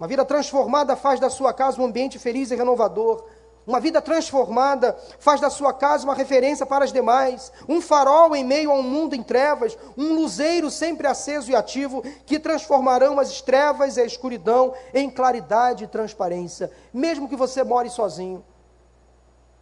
[0.00, 3.24] Uma vida transformada faz da sua casa um ambiente feliz e renovador.
[3.64, 8.42] Uma vida transformada faz da sua casa uma referência para as demais, um farol em
[8.42, 13.40] meio a um mundo em trevas, um luzeiro sempre aceso e ativo que transformarão as
[13.40, 18.44] trevas e a escuridão em claridade e transparência, mesmo que você more sozinho.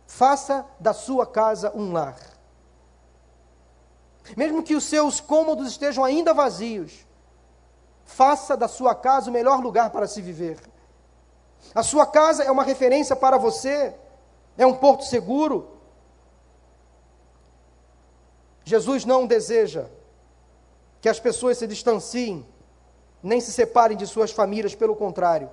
[0.07, 2.17] Faça da sua casa um lar.
[4.35, 7.07] Mesmo que os seus cômodos estejam ainda vazios,
[8.05, 10.70] faça da sua casa o melhor lugar para se viver.
[11.75, 13.95] A sua casa é uma referência para você,
[14.57, 15.69] é um porto seguro.
[18.65, 19.87] Jesus não deseja
[21.01, 22.47] que as pessoas se distanciem,
[23.23, 25.51] nem se separem de suas famílias, pelo contrário.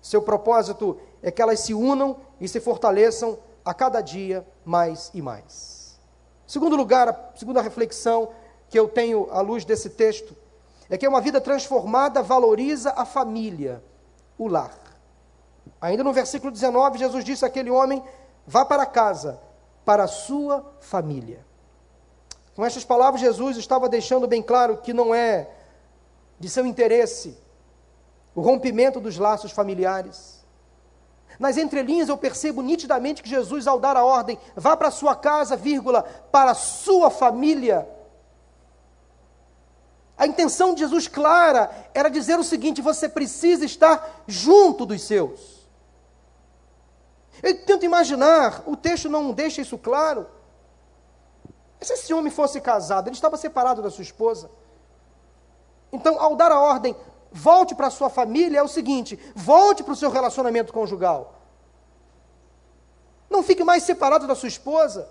[0.00, 5.20] Seu propósito é que elas se unam e se fortaleçam a cada dia mais e
[5.20, 6.00] mais.
[6.46, 8.30] Segundo lugar, a segunda reflexão
[8.68, 10.34] que eu tenho à luz desse texto
[10.88, 13.82] é que uma vida transformada valoriza a família,
[14.38, 14.79] o lar.
[15.80, 18.02] Ainda no versículo 19, Jesus disse àquele homem:
[18.46, 19.40] Vá para casa,
[19.84, 21.44] para a sua família.
[22.54, 25.50] Com estas palavras, Jesus estava deixando bem claro que não é
[26.38, 27.36] de seu interesse
[28.34, 30.40] o rompimento dos laços familiares.
[31.38, 35.56] Nas entrelinhas eu percebo nitidamente que Jesus, ao dar a ordem, vá para sua casa,
[35.56, 37.88] vírgula, para sua família.
[40.18, 45.59] A intenção de Jesus clara era dizer o seguinte: você precisa estar junto dos seus.
[47.42, 50.26] Eu tento imaginar, o texto não deixa isso claro.
[51.80, 54.50] Se esse homem fosse casado, ele estava separado da sua esposa.
[55.92, 56.94] Então, ao dar a ordem,
[57.32, 61.34] volte para a sua família, é o seguinte: volte para o seu relacionamento conjugal.
[63.28, 65.08] Não fique mais separado da sua esposa.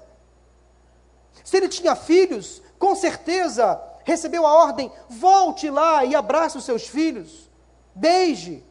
[1.43, 6.87] Se ele tinha filhos, com certeza recebeu a ordem: volte lá e abrace os seus
[6.87, 7.49] filhos,
[7.95, 8.63] beije,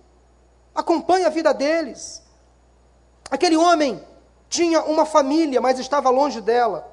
[0.74, 2.22] acompanhe a vida deles.
[3.30, 4.02] Aquele homem
[4.48, 6.90] tinha uma família, mas estava longe dela.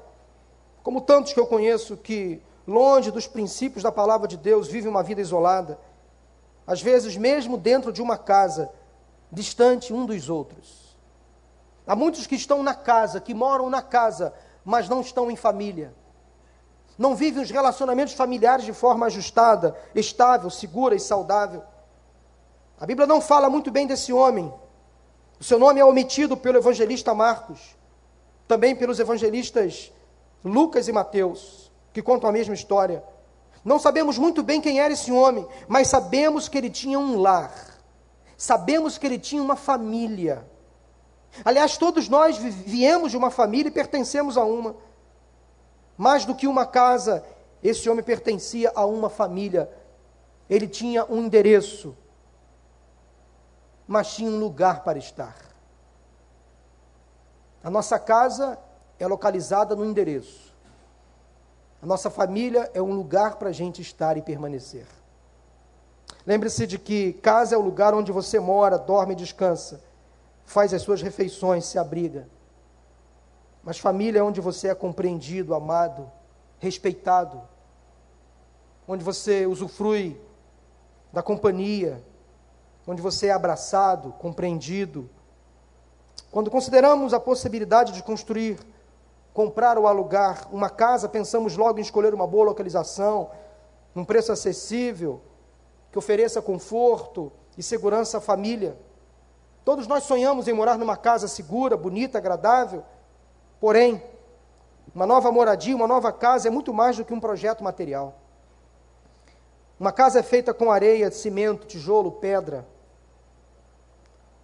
[0.82, 5.02] Como tantos que eu conheço que, longe dos princípios da palavra de Deus, vivem uma
[5.02, 5.78] vida isolada.
[6.66, 8.70] Às vezes, mesmo dentro de uma casa,
[9.32, 10.96] distante um dos outros.
[11.86, 15.94] Há muitos que estão na casa, que moram na casa, mas não estão em família.
[16.98, 21.62] Não vivem os relacionamentos familiares de forma ajustada, estável, segura e saudável.
[22.78, 24.52] A Bíblia não fala muito bem desse homem.
[25.38, 27.76] O seu nome é omitido pelo evangelista Marcos,
[28.48, 29.92] também pelos evangelistas
[30.44, 33.02] Lucas e Mateus, que contam a mesma história.
[33.64, 37.52] Não sabemos muito bem quem era esse homem, mas sabemos que ele tinha um lar.
[38.36, 40.46] Sabemos que ele tinha uma família.
[41.44, 44.76] Aliás, todos nós viemos de uma família e pertencemos a uma.
[45.98, 47.24] Mais do que uma casa,
[47.62, 49.70] esse homem pertencia a uma família.
[50.48, 51.96] Ele tinha um endereço,
[53.86, 55.36] mas tinha um lugar para estar.
[57.62, 58.58] A nossa casa
[58.98, 60.54] é localizada no endereço.
[61.82, 64.86] A nossa família é um lugar para a gente estar e permanecer.
[66.26, 69.80] Lembre-se de que casa é o lugar onde você mora, dorme e descansa,
[70.44, 72.28] faz as suas refeições, se abriga.
[73.62, 76.10] Mas família é onde você é compreendido, amado,
[76.58, 77.40] respeitado,
[78.88, 80.20] onde você usufrui
[81.12, 82.02] da companhia,
[82.86, 85.10] onde você é abraçado, compreendido.
[86.30, 88.58] Quando consideramos a possibilidade de construir,
[89.34, 93.30] comprar ou alugar uma casa, pensamos logo em escolher uma boa localização,
[93.94, 95.20] um preço acessível,
[95.90, 98.78] que ofereça conforto e segurança à família.
[99.64, 102.84] Todos nós sonhamos em morar numa casa segura, bonita, agradável.
[103.58, 104.02] Porém,
[104.94, 108.14] uma nova moradia, uma nova casa é muito mais do que um projeto material.
[109.78, 112.66] Uma casa é feita com areia, cimento, tijolo, pedra.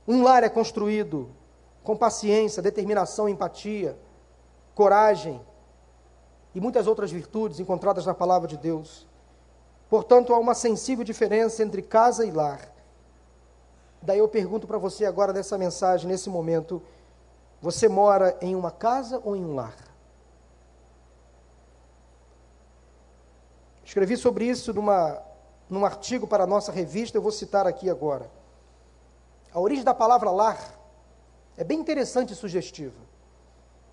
[0.06, 1.30] Um lar é construído
[1.82, 3.96] com paciência, determinação, empatia,
[4.74, 5.40] coragem
[6.54, 9.06] e muitas outras virtudes encontradas na palavra de Deus.
[9.88, 12.72] Portanto, há uma sensível diferença entre casa e lar.
[14.00, 16.82] Daí eu pergunto para você agora nessa mensagem, nesse momento,
[17.60, 19.76] você mora em uma casa ou em um lar?
[23.84, 25.22] Escrevi sobre isso numa,
[25.68, 28.30] num artigo para a nossa revista, eu vou citar aqui agora.
[29.54, 30.58] A origem da palavra lar
[31.56, 32.96] é bem interessante e sugestiva.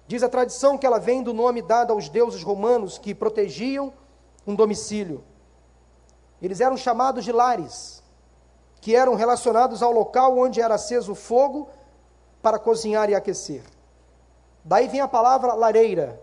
[0.07, 3.93] Diz a tradição que ela vem do nome dado aos deuses romanos que protegiam
[4.47, 5.23] um domicílio.
[6.41, 8.01] Eles eram chamados de lares,
[8.79, 11.67] que eram relacionados ao local onde era aceso o fogo
[12.41, 13.63] para cozinhar e aquecer.
[14.63, 16.21] Daí vem a palavra lareira,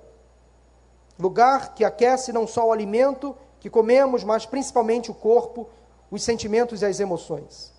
[1.18, 5.68] lugar que aquece não só o alimento que comemos, mas principalmente o corpo,
[6.10, 7.75] os sentimentos e as emoções.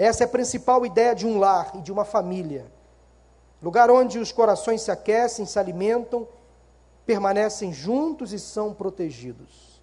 [0.00, 2.72] Essa é a principal ideia de um lar e de uma família.
[3.60, 6.26] Lugar onde os corações se aquecem, se alimentam,
[7.04, 9.82] permanecem juntos e são protegidos.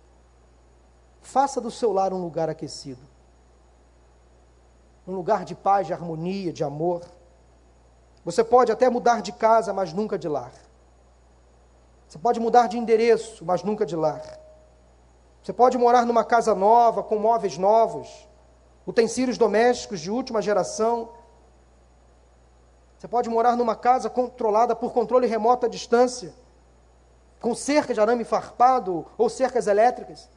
[1.21, 3.01] Faça do seu lar um lugar aquecido.
[5.07, 7.03] Um lugar de paz, de harmonia, de amor.
[8.25, 10.51] Você pode até mudar de casa, mas nunca de lar.
[12.07, 14.23] Você pode mudar de endereço, mas nunca de lar.
[15.43, 18.26] Você pode morar numa casa nova, com móveis novos,
[18.87, 21.09] utensílios domésticos de última geração.
[22.97, 26.33] Você pode morar numa casa controlada por controle remoto à distância,
[27.41, 30.29] com cerca de arame farpado ou cercas elétricas.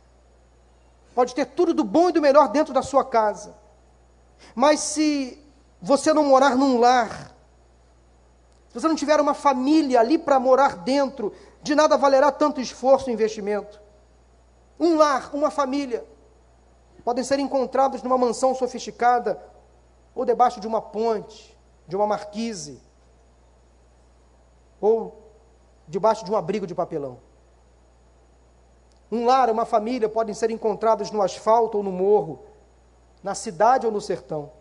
[1.14, 3.54] Pode ter tudo do bom e do melhor dentro da sua casa.
[4.54, 5.38] Mas se
[5.80, 7.34] você não morar num lar,
[8.68, 11.32] se você não tiver uma família ali para morar dentro,
[11.62, 13.80] de nada valerá tanto esforço e investimento.
[14.78, 16.04] Um lar, uma família,
[17.00, 19.42] podem ser encontrados numa mansão sofisticada
[20.14, 22.80] ou debaixo de uma ponte, de uma marquise,
[24.80, 25.32] ou
[25.86, 27.18] debaixo de um abrigo de papelão.
[29.10, 32.44] Um lar, uma família podem ser encontrados no asfalto ou no morro,
[33.22, 34.52] na cidade ou no sertão.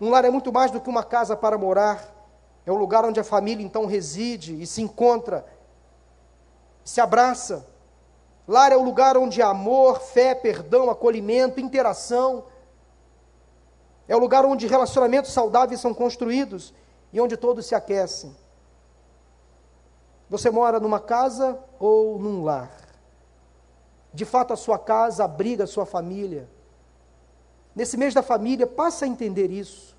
[0.00, 2.14] Um lar é muito mais do que uma casa para morar,
[2.64, 5.46] é o lugar onde a família então reside e se encontra,
[6.84, 7.66] se abraça.
[8.46, 12.44] Lar é o lugar onde amor, fé, perdão, acolhimento, interação.
[14.06, 16.72] É o lugar onde relacionamentos saudáveis são construídos
[17.12, 18.36] e onde todos se aquecem.
[20.30, 22.70] Você mora numa casa ou num lar?
[24.12, 26.48] De fato, a sua casa abriga a sua família.
[27.74, 29.96] Nesse mês da família, passe a entender isso.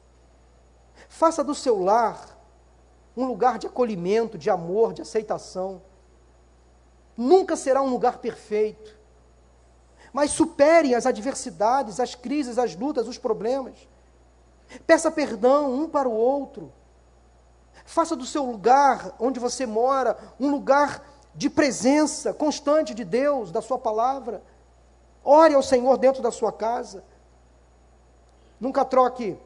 [1.10, 2.36] Faça do seu lar
[3.16, 5.82] um lugar de acolhimento, de amor, de aceitação.
[7.18, 8.95] Nunca será um lugar perfeito.
[10.13, 13.76] Mas supere as adversidades, as crises, as lutas, os problemas.
[14.86, 16.72] Peça perdão um para o outro.
[17.86, 21.03] Faça do seu lugar onde você mora um lugar
[21.34, 24.41] de presença constante de Deus, da Sua palavra.
[25.24, 27.03] Ore ao Senhor dentro da sua casa.
[28.59, 29.38] Nunca troque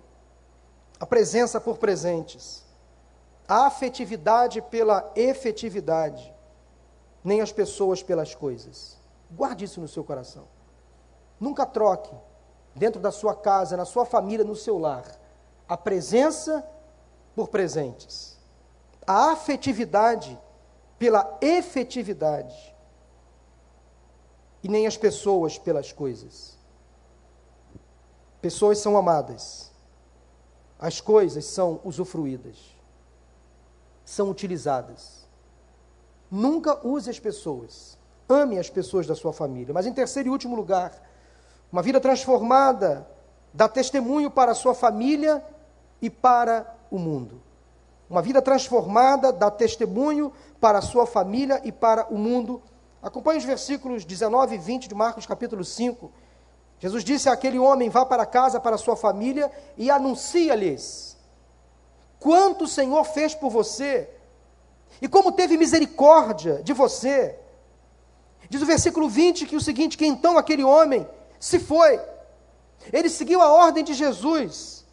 [0.99, 2.63] a presença por presentes.
[3.51, 6.30] a afetividade pela efetividade,
[7.23, 8.97] nem as pessoas pelas coisas.
[9.29, 10.47] Guarde isso no seu coração.
[11.39, 12.13] Nunca troque,
[12.75, 15.05] dentro da sua casa, na sua família, no seu lar,
[15.67, 16.67] a presença
[17.35, 18.37] por presentes,
[19.05, 20.39] a afetividade
[20.99, 22.75] pela efetividade,
[24.63, 26.57] e nem as pessoas pelas coisas.
[28.39, 29.71] Pessoas são amadas,
[30.79, 32.57] as coisas são usufruídas,
[34.05, 35.20] são utilizadas.
[36.31, 37.97] Nunca use as pessoas,
[38.29, 39.73] ame as pessoas da sua família.
[39.73, 40.93] Mas em terceiro e último lugar,
[41.69, 43.05] uma vida transformada
[43.53, 45.43] dá testemunho para a sua família
[46.01, 47.41] e para o mundo.
[48.09, 52.61] Uma vida transformada dá testemunho para a sua família e para o mundo.
[53.01, 56.11] Acompanhe os versículos 19 e 20 de Marcos capítulo 5.
[56.79, 61.11] Jesus disse àquele homem: Vá para casa, para a sua família e anuncia-lhes
[62.21, 64.09] quanto o Senhor fez por você
[65.01, 67.37] e como teve misericórdia de você.
[68.49, 71.07] Diz o versículo 20 que o seguinte: que então aquele homem
[71.39, 71.99] se foi.
[72.91, 74.85] Ele seguiu a ordem de Jesus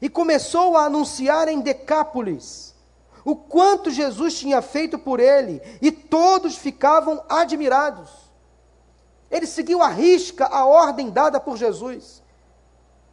[0.00, 2.74] e começou a anunciar em Decápolis
[3.24, 8.10] o quanto Jesus tinha feito por ele, e todos ficavam admirados.
[9.30, 12.22] Ele seguiu à risca a ordem dada por Jesus.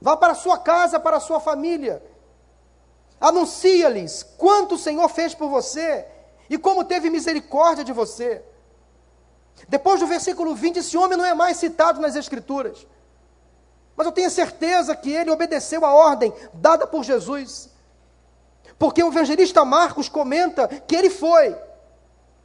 [0.02, 2.04] Vá para a sua casa, para a sua família.
[3.22, 6.06] Anuncia-lhes quanto o Senhor fez por você
[6.50, 8.44] e como teve misericórdia de você.
[9.70, 12.86] Depois do versículo 20, esse homem não é mais citado nas Escrituras.
[13.96, 17.70] Mas eu tenho certeza que ele obedeceu a ordem dada por Jesus.
[18.80, 21.56] Porque o evangelista Marcos comenta que ele foi.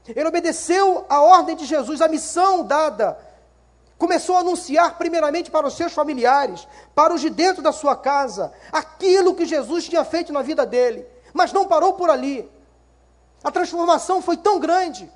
[0.07, 3.19] Ele obedeceu a ordem de Jesus, a missão dada.
[3.99, 8.53] Começou a anunciar, primeiramente, para os seus familiares, para os de dentro da sua casa,
[8.71, 11.07] aquilo que Jesus tinha feito na vida dele.
[11.33, 12.51] Mas não parou por ali.
[13.43, 15.11] A transformação foi tão grande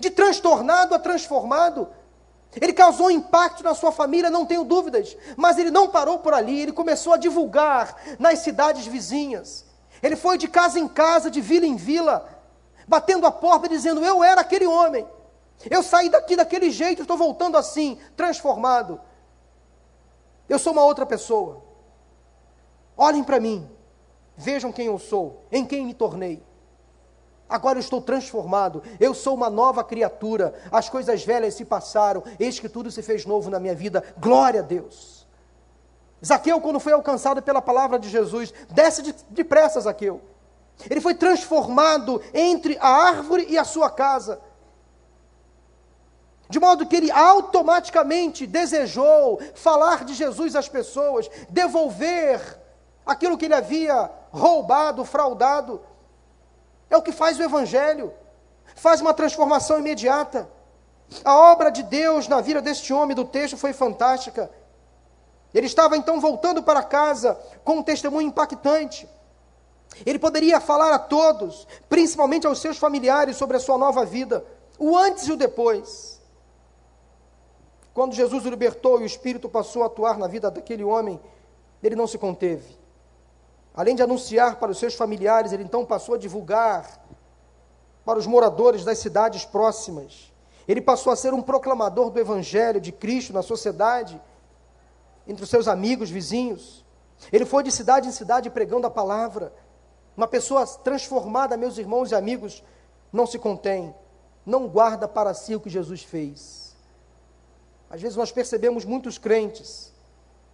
[0.00, 1.88] de transtornado a transformado.
[2.60, 6.60] Ele causou impacto na sua família, não tenho dúvidas, mas ele não parou por ali,
[6.60, 9.64] ele começou a divulgar nas cidades vizinhas.
[10.02, 12.28] Ele foi de casa em casa, de vila em vila,
[12.86, 15.06] batendo a porta dizendo: Eu era aquele homem.
[15.70, 19.00] Eu saí daqui daquele jeito, estou voltando assim, transformado.
[20.48, 21.62] Eu sou uma outra pessoa.
[22.96, 23.68] Olhem para mim,
[24.36, 26.42] vejam quem eu sou, em quem me tornei.
[27.48, 32.58] Agora eu estou transformado, eu sou uma nova criatura, as coisas velhas se passaram, eis
[32.58, 35.26] que tudo se fez novo na minha vida, glória a Deus.
[36.24, 40.22] Zaqueu, quando foi alcançado pela palavra de Jesus, desce depressa, de Zaqueu.
[40.88, 44.40] Ele foi transformado entre a árvore e a sua casa.
[46.54, 52.40] De modo que ele automaticamente desejou falar de Jesus às pessoas, devolver
[53.04, 55.80] aquilo que ele havia roubado, fraudado.
[56.88, 58.14] É o que faz o Evangelho.
[58.76, 60.48] Faz uma transformação imediata.
[61.24, 64.48] A obra de Deus na vida deste homem do texto foi fantástica.
[65.52, 69.08] Ele estava então voltando para casa com um testemunho impactante.
[70.06, 74.46] Ele poderia falar a todos, principalmente aos seus familiares, sobre a sua nova vida,
[74.78, 76.13] o antes e o depois.
[77.94, 81.20] Quando Jesus o libertou e o Espírito passou a atuar na vida daquele homem,
[81.80, 82.76] ele não se conteve.
[83.72, 87.00] Além de anunciar para os seus familiares, ele então passou a divulgar
[88.04, 90.32] para os moradores das cidades próximas.
[90.66, 94.20] Ele passou a ser um proclamador do Evangelho de Cristo na sociedade,
[95.26, 96.84] entre os seus amigos, vizinhos.
[97.32, 99.52] Ele foi de cidade em cidade pregando a palavra.
[100.16, 102.62] Uma pessoa transformada, meus irmãos e amigos,
[103.12, 103.94] não se contém,
[104.44, 106.63] não guarda para si o que Jesus fez.
[107.94, 109.92] Às vezes nós percebemos muitos crentes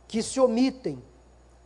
[0.07, 1.03] que se omitem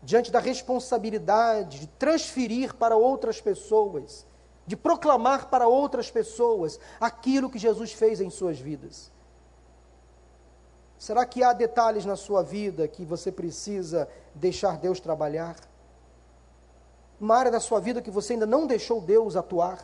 [0.05, 4.25] diante da responsabilidade de transferir para outras pessoas,
[4.65, 9.11] de proclamar para outras pessoas aquilo que Jesus fez em suas vidas.
[10.97, 15.57] Será que há detalhes na sua vida que você precisa deixar Deus trabalhar?
[17.21, 19.83] Uma área da sua vida que você ainda não deixou Deus atuar?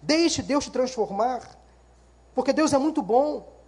[0.00, 1.58] Deixe Deus te transformar,
[2.36, 3.58] porque Deus é muito bom.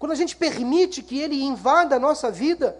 [0.00, 2.76] Quando a gente permite que Ele invada a nossa vida,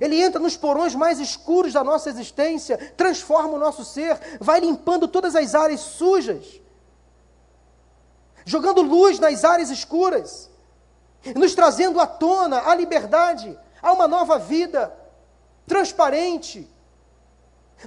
[0.00, 5.08] ele entra nos porões mais escuros da nossa existência, transforma o nosso ser, vai limpando
[5.08, 6.60] todas as áreas sujas,
[8.44, 10.48] jogando luz nas áreas escuras,
[11.34, 14.96] nos trazendo à tona a liberdade, a uma nova vida
[15.66, 16.70] transparente.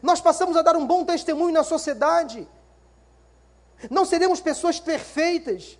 [0.01, 2.45] Nós passamos a dar um bom testemunho na sociedade.
[3.89, 5.79] Não seremos pessoas perfeitas,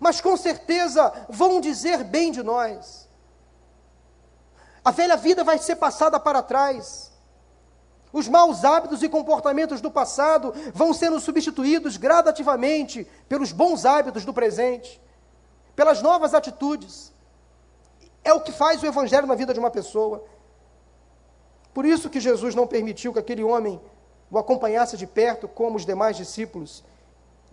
[0.00, 3.08] mas com certeza vão dizer bem de nós.
[4.84, 7.10] A velha vida vai ser passada para trás.
[8.12, 14.32] Os maus hábitos e comportamentos do passado vão sendo substituídos gradativamente pelos bons hábitos do
[14.32, 15.00] presente,
[15.74, 17.12] pelas novas atitudes.
[18.22, 20.24] É o que faz o evangelho na vida de uma pessoa.
[21.74, 23.80] Por isso que Jesus não permitiu que aquele homem
[24.30, 26.82] o acompanhasse de perto, como os demais discípulos.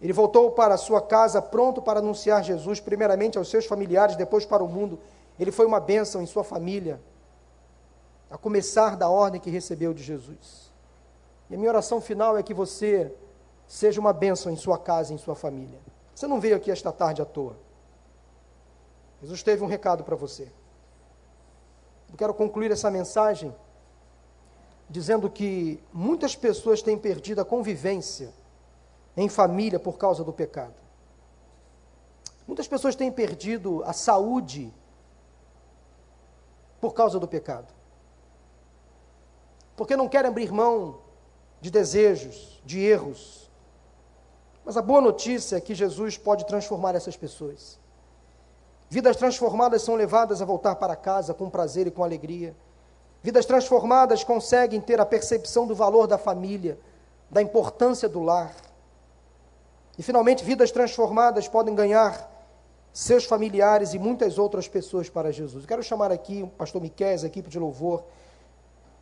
[0.03, 4.61] Ele voltou para sua casa pronto para anunciar Jesus, primeiramente aos seus familiares, depois para
[4.61, 4.99] o mundo.
[5.39, 6.99] Ele foi uma bênção em sua família,
[8.29, 10.69] a começar da ordem que recebeu de Jesus.
[11.49, 13.13] E a minha oração final é que você
[13.65, 15.79] seja uma bênção em sua casa, em sua família.
[16.13, 17.55] Você não veio aqui esta tarde à toa.
[19.21, 20.51] Jesus teve um recado para você.
[22.11, 23.55] Eu quero concluir essa mensagem
[24.89, 28.33] dizendo que muitas pessoas têm perdido a convivência
[29.15, 30.75] em família por causa do pecado.
[32.47, 34.73] Muitas pessoas têm perdido a saúde
[36.81, 37.73] por causa do pecado
[39.75, 40.99] porque não querem abrir mão
[41.59, 43.49] de desejos, de erros.
[44.63, 47.79] Mas a boa notícia é que Jesus pode transformar essas pessoas.
[48.89, 52.55] Vidas transformadas são levadas a voltar para casa com prazer e com alegria.
[53.21, 56.77] Vidas transformadas conseguem ter a percepção do valor da família,
[57.29, 58.53] da importância do lar.
[59.97, 62.31] E finalmente, vidas transformadas podem ganhar
[62.91, 65.63] seus familiares e muitas outras pessoas para Jesus.
[65.63, 68.03] Eu quero chamar aqui o pastor Miquel, a equipe de louvor.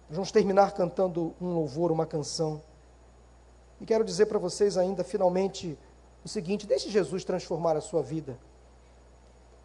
[0.08, 2.62] Nós vamos terminar cantando um louvor, uma canção.
[3.80, 5.78] E quero dizer para vocês ainda, finalmente,
[6.24, 8.38] o seguinte: deixe Jesus transformar a sua vida.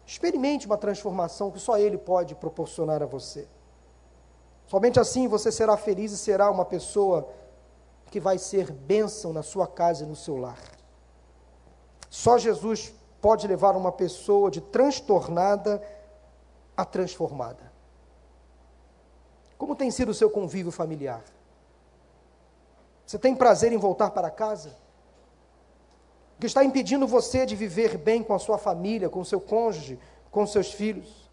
[0.05, 3.47] Experimente uma transformação que só Ele pode proporcionar a você.
[4.65, 7.29] Somente assim você será feliz e será uma pessoa
[8.11, 10.76] que vai ser bênção na sua casa e no seu lar.
[12.17, 12.91] Só Jesus
[13.21, 15.79] pode levar uma pessoa de transtornada
[16.75, 17.71] a transformada.
[19.55, 21.23] Como tem sido o seu convívio familiar?
[23.05, 24.69] Você tem prazer em voltar para casa?
[26.35, 29.39] O que está impedindo você de viver bem com a sua família, com o seu
[29.39, 29.99] cônjuge,
[30.31, 31.29] com seus filhos?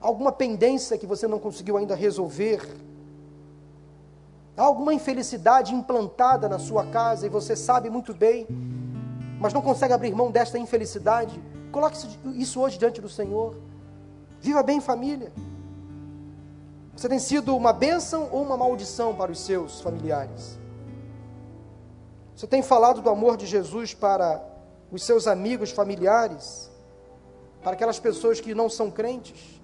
[0.00, 2.62] Alguma pendência que você não conseguiu ainda resolver?
[4.56, 8.46] Há alguma infelicidade implantada na sua casa e você sabe muito bem,
[9.44, 11.38] mas não consegue abrir mão desta infelicidade?
[11.70, 11.98] Coloque
[12.36, 13.54] isso hoje diante do Senhor.
[14.40, 15.30] Viva bem, família.
[16.96, 20.58] Você tem sido uma bênção ou uma maldição para os seus familiares?
[22.34, 24.42] Você tem falado do amor de Jesus para
[24.90, 26.70] os seus amigos, familiares,
[27.62, 29.60] para aquelas pessoas que não são crentes?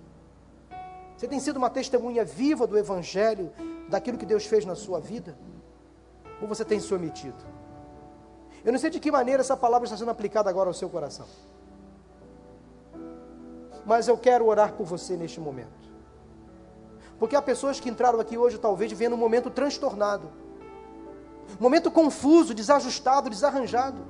[1.16, 3.50] Você tem sido uma testemunha viva do Evangelho,
[3.88, 5.34] daquilo que Deus fez na sua vida?
[6.38, 7.59] Ou você tem se omitido?
[8.64, 11.26] Eu não sei de que maneira essa palavra está sendo aplicada agora ao seu coração.
[13.86, 15.80] Mas eu quero orar por você neste momento.
[17.18, 20.30] Porque há pessoas que entraram aqui hoje, talvez, vendo um momento transtornado,
[21.58, 24.02] um momento confuso, desajustado, desarranjado.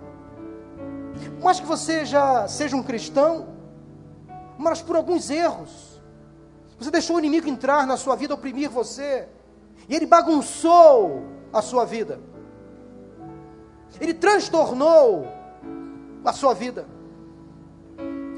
[1.42, 3.48] Mas que você já seja um cristão,
[4.59, 6.01] mas por alguns erros,
[6.78, 9.28] você deixou o inimigo entrar na sua vida, oprimir você,
[9.88, 11.22] e ele bagunçou
[11.53, 12.20] a sua vida,
[13.99, 15.26] ele transtornou
[16.24, 16.86] a sua vida.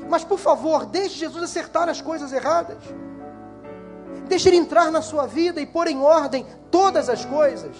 [0.08, 2.78] Mas por favor, deixe Jesus acertar as coisas erradas.
[4.28, 7.74] Deixe Ele entrar na sua vida e pôr em ordem todas as coisas.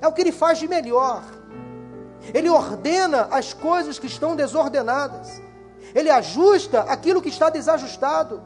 [0.00, 1.22] É o que Ele faz de melhor.
[2.32, 5.40] Ele ordena as coisas que estão desordenadas.
[5.94, 8.42] Ele ajusta aquilo que está desajustado.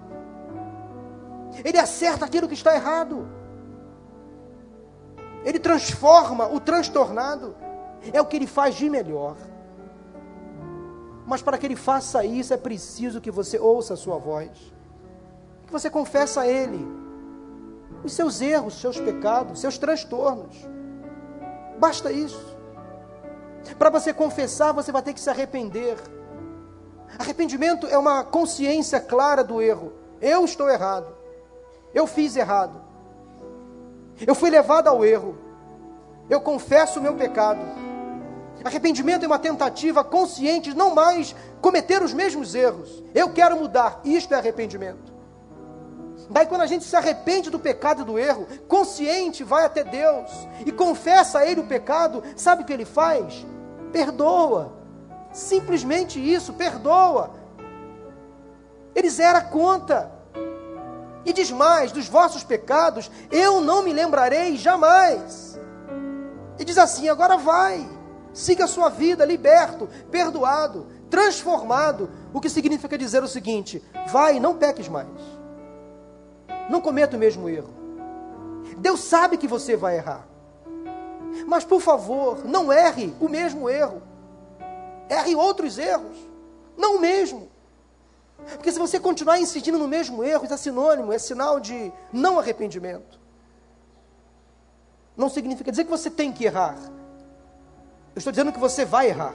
[1.64, 3.28] Ele acerta aquilo que está errado.
[5.44, 7.56] Ele transforma o transtornado.
[8.12, 9.36] É o que ele faz de melhor.
[11.26, 14.50] Mas para que ele faça isso, é preciso que você ouça a sua voz.
[15.66, 16.86] Que você confesse a ele
[18.02, 20.56] os seus erros, os seus pecados, seus transtornos.
[21.78, 22.56] Basta isso.
[23.78, 25.96] Para você confessar, você vai ter que se arrepender.
[27.18, 29.92] Arrependimento é uma consciência clara do erro.
[30.20, 31.14] Eu estou errado.
[31.92, 32.80] Eu fiz errado.
[34.26, 35.36] Eu fui levado ao erro.
[36.28, 37.60] Eu confesso o meu pecado.
[38.64, 43.02] Arrependimento é uma tentativa consciente de não mais cometer os mesmos erros.
[43.14, 44.00] Eu quero mudar.
[44.04, 45.18] Isto é arrependimento.
[46.30, 50.30] Daí, quando a gente se arrepende do pecado e do erro, consciente, vai até Deus
[50.66, 53.46] e confessa a Ele o pecado, sabe o que Ele faz?
[53.92, 54.72] Perdoa.
[55.32, 57.30] Simplesmente isso, perdoa.
[58.94, 60.12] Ele zera a conta.
[61.24, 65.58] E diz mais: dos vossos pecados eu não me lembrarei jamais.
[66.58, 67.86] E diz assim: agora vai,
[68.38, 72.08] siga a sua vida, liberto, perdoado, transformado.
[72.32, 75.08] O que significa dizer o seguinte: vai, não peques mais.
[76.70, 77.74] Não cometa o mesmo erro.
[78.78, 80.26] Deus sabe que você vai errar.
[81.46, 84.02] Mas por favor, não erre o mesmo erro.
[85.08, 86.16] Erre outros erros,
[86.76, 87.48] não o mesmo.
[88.54, 92.38] Porque se você continuar insistindo no mesmo erro, isso é sinônimo, é sinal de não
[92.38, 93.18] arrependimento.
[95.16, 96.78] Não significa dizer que você tem que errar.
[98.18, 99.32] Eu estou dizendo que você vai errar.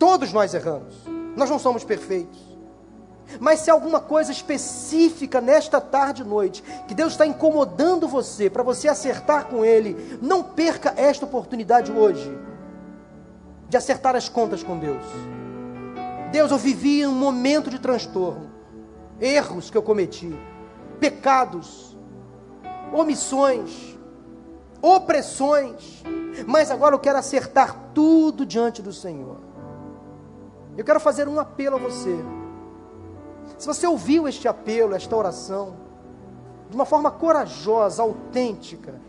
[0.00, 0.96] Todos nós erramos.
[1.36, 2.40] Nós não somos perfeitos.
[3.38, 8.64] Mas se alguma coisa específica nesta tarde e noite, que Deus está incomodando você, para
[8.64, 12.36] você acertar com Ele, não perca esta oportunidade hoje
[13.68, 15.04] de acertar as contas com Deus.
[16.32, 18.50] Deus, eu vivi um momento de transtorno,
[19.20, 20.36] erros que eu cometi,
[20.98, 21.96] pecados,
[22.92, 23.96] omissões,
[24.82, 26.02] opressões,
[26.46, 29.38] mas agora eu quero acertar tudo diante do Senhor.
[30.76, 32.16] Eu quero fazer um apelo a você.
[33.58, 35.76] Se você ouviu este apelo, esta oração,
[36.68, 39.00] de uma forma corajosa, autêntica,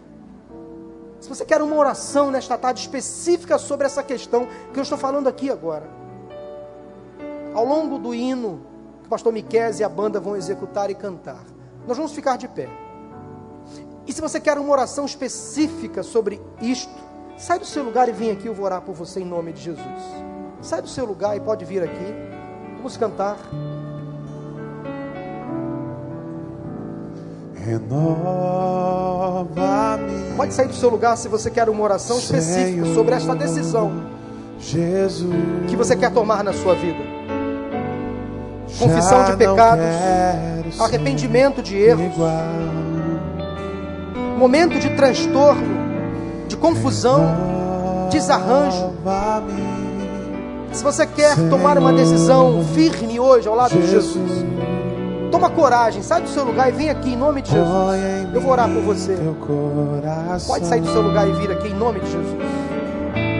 [1.19, 5.28] se você quer uma oração nesta tarde específica sobre essa questão que eu estou falando
[5.28, 5.89] aqui agora,
[7.53, 8.61] ao longo do hino
[9.01, 11.43] que o pastor Miquel e a banda vão executar e cantar,
[11.88, 12.69] nós vamos ficar de pé.
[14.05, 17.05] E se você quer uma oração específica sobre isto,
[17.38, 19.61] sai do seu lugar e vem aqui, eu vou orar por você em nome de
[19.61, 20.03] Jesus.
[20.61, 22.13] Sai do seu lugar e pode vir aqui.
[22.77, 23.38] Vamos cantar.
[27.55, 29.45] Renova-me.
[30.38, 33.91] Pode sair do seu lugar se você quer uma oração específica sobre esta decisão
[34.59, 35.33] Jesus.
[35.67, 36.99] que você quer tomar na sua vida.
[38.77, 42.31] Confissão de pecados, arrependimento de erros, igual.
[44.38, 45.84] momento de transtorno,
[46.48, 47.26] de confusão,
[48.12, 48.93] desarranjo.
[50.72, 54.46] Se você quer tomar uma decisão firme hoje ao lado de Jesus,
[55.32, 57.68] toma coragem, sai do seu lugar e vem aqui em nome de Jesus.
[58.34, 59.18] Eu vou orar por você.
[60.48, 62.36] Pode sair do seu lugar e vir aqui em nome de Jesus.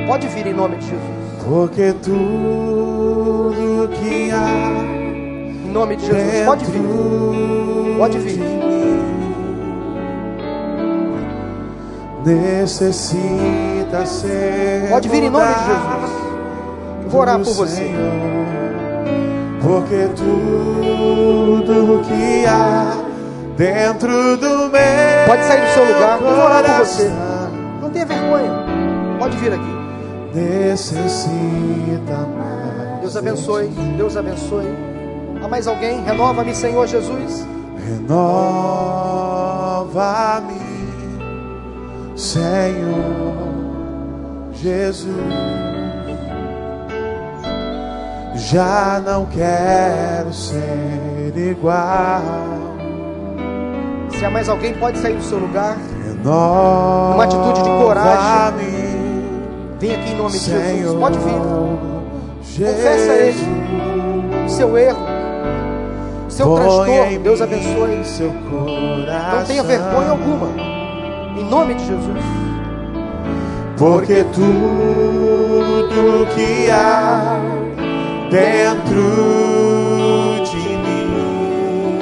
[0.08, 1.16] Pode vir em nome de Jesus.
[1.44, 4.84] Porque tudo que há
[5.66, 6.46] Em nome de Jesus.
[6.46, 6.82] Pode vir.
[7.98, 8.75] Pode vir.
[12.26, 16.12] Necessita ser Pode vir em nome de Jesus.
[17.04, 17.76] Eu vou orar por você.
[17.76, 18.12] Senhor,
[19.62, 22.98] porque tudo que há
[23.56, 26.20] dentro do meu Pode sair do seu lugar.
[26.20, 27.12] Eu vou orar por você.
[27.82, 28.66] Não tenha vergonha.
[29.20, 29.76] Pode vir aqui.
[30.34, 33.68] necessita mais Deus abençoe.
[33.98, 34.68] Deus abençoe.
[35.44, 36.04] Há mais alguém?
[36.04, 37.46] Renova-me, Senhor Jesus.
[38.08, 38.26] renova-me
[42.16, 43.36] Senhor
[44.54, 45.16] Jesus
[48.36, 52.22] já não quero ser igual
[54.18, 55.78] Se há mais alguém, pode sair do seu lugar.
[56.08, 58.68] renova Uma atitude de coragem.
[59.80, 60.64] Vem aqui em nome de Jesus.
[60.64, 61.34] Senhor Pode vir.
[61.34, 64.50] Confessa a Ele.
[64.50, 65.06] Seu erro.
[66.30, 67.20] Seu transtorno.
[67.20, 68.06] Deus abençoe.
[68.06, 69.40] seu coração.
[69.40, 70.85] Não tenha vergonha alguma.
[71.36, 72.24] Em nome de Jesus.
[73.78, 77.38] Porque tudo que há
[78.32, 79.02] dentro
[80.46, 82.00] de mim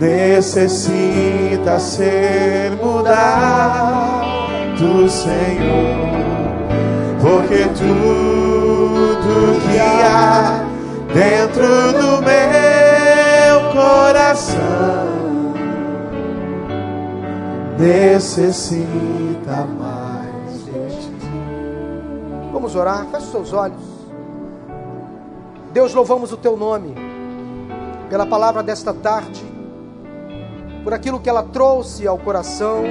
[0.00, 4.28] necessita ser mudado,
[5.08, 6.14] Senhor.
[7.20, 10.64] Porque tudo que há
[11.12, 15.23] dentro do meu coração
[17.78, 22.50] necessita mais de ti.
[22.52, 23.06] Vamos orar.
[23.06, 23.94] Feche seus olhos.
[25.72, 26.94] Deus, louvamos o teu nome
[28.08, 29.44] pela palavra desta tarde,
[30.84, 32.84] por aquilo que ela trouxe ao coração,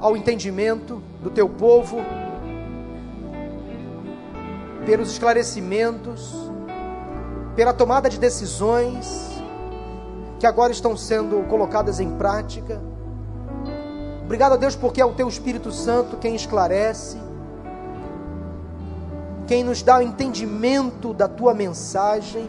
[0.00, 1.98] ao entendimento do teu povo,
[4.86, 6.32] pelos esclarecimentos,
[7.56, 9.37] pela tomada de decisões
[10.38, 12.80] que agora estão sendo colocadas em prática.
[14.24, 17.18] Obrigado a Deus porque é o teu Espírito Santo quem esclarece,
[19.46, 22.48] quem nos dá o entendimento da tua mensagem.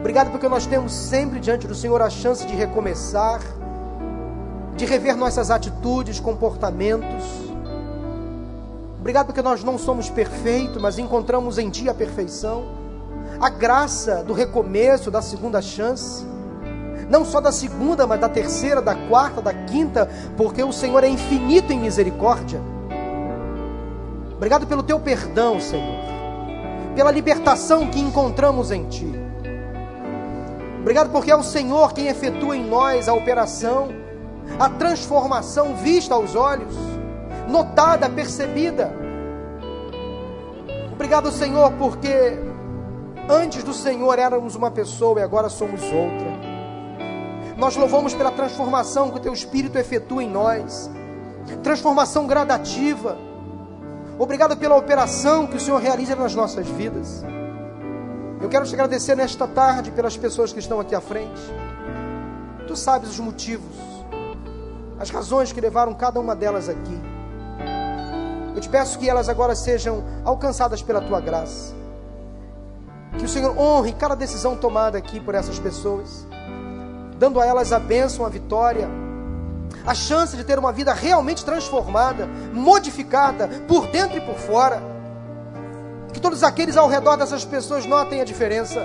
[0.00, 3.40] Obrigado porque nós temos sempre diante do Senhor a chance de recomeçar,
[4.74, 7.50] de rever nossas atitudes, comportamentos.
[8.98, 12.79] Obrigado porque nós não somos perfeitos, mas encontramos em Ti a perfeição,
[13.40, 16.26] a graça do recomeço, da segunda chance.
[17.08, 21.08] Não só da segunda, mas da terceira, da quarta, da quinta, porque o Senhor é
[21.08, 22.60] infinito em misericórdia.
[24.36, 25.98] Obrigado pelo Teu perdão, Senhor,
[26.94, 29.10] pela libertação que encontramos em Ti.
[30.80, 33.88] Obrigado porque é o Senhor quem efetua em nós a operação,
[34.58, 36.74] a transformação vista aos olhos,
[37.48, 38.90] notada, percebida.
[40.92, 42.38] Obrigado, Senhor, porque
[43.30, 46.40] antes do Senhor éramos uma pessoa e agora somos outra.
[47.56, 50.90] Nós louvamos pela transformação que o Teu Espírito efetua em nós,
[51.62, 53.16] transformação gradativa.
[54.18, 57.24] Obrigado pela operação que o Senhor realiza nas nossas vidas.
[58.40, 61.40] Eu quero te agradecer nesta tarde pelas pessoas que estão aqui à frente.
[62.66, 63.76] Tu sabes os motivos,
[64.98, 67.00] as razões que levaram cada uma delas aqui.
[68.54, 71.79] Eu te peço que elas agora sejam alcançadas pela tua graça.
[73.18, 76.26] Que o Senhor honre cada decisão tomada aqui por essas pessoas,
[77.18, 78.88] dando a elas a bênção, a vitória,
[79.86, 84.82] a chance de ter uma vida realmente transformada, modificada por dentro e por fora.
[86.12, 88.84] Que todos aqueles ao redor dessas pessoas notem a diferença,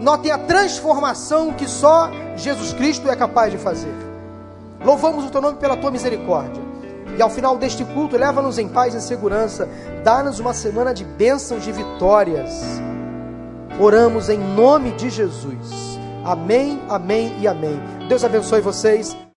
[0.00, 3.94] notem a transformação que só Jesus Cristo é capaz de fazer.
[4.84, 6.62] Louvamos o teu nome pela tua misericórdia.
[7.16, 9.68] E ao final deste culto, leva-nos em paz e segurança.
[10.04, 12.52] Dá-nos uma semana de bênçãos, de vitórias.
[13.78, 15.98] Oramos em nome de Jesus.
[16.24, 17.78] Amém, amém e amém.
[18.08, 19.16] Deus abençoe vocês.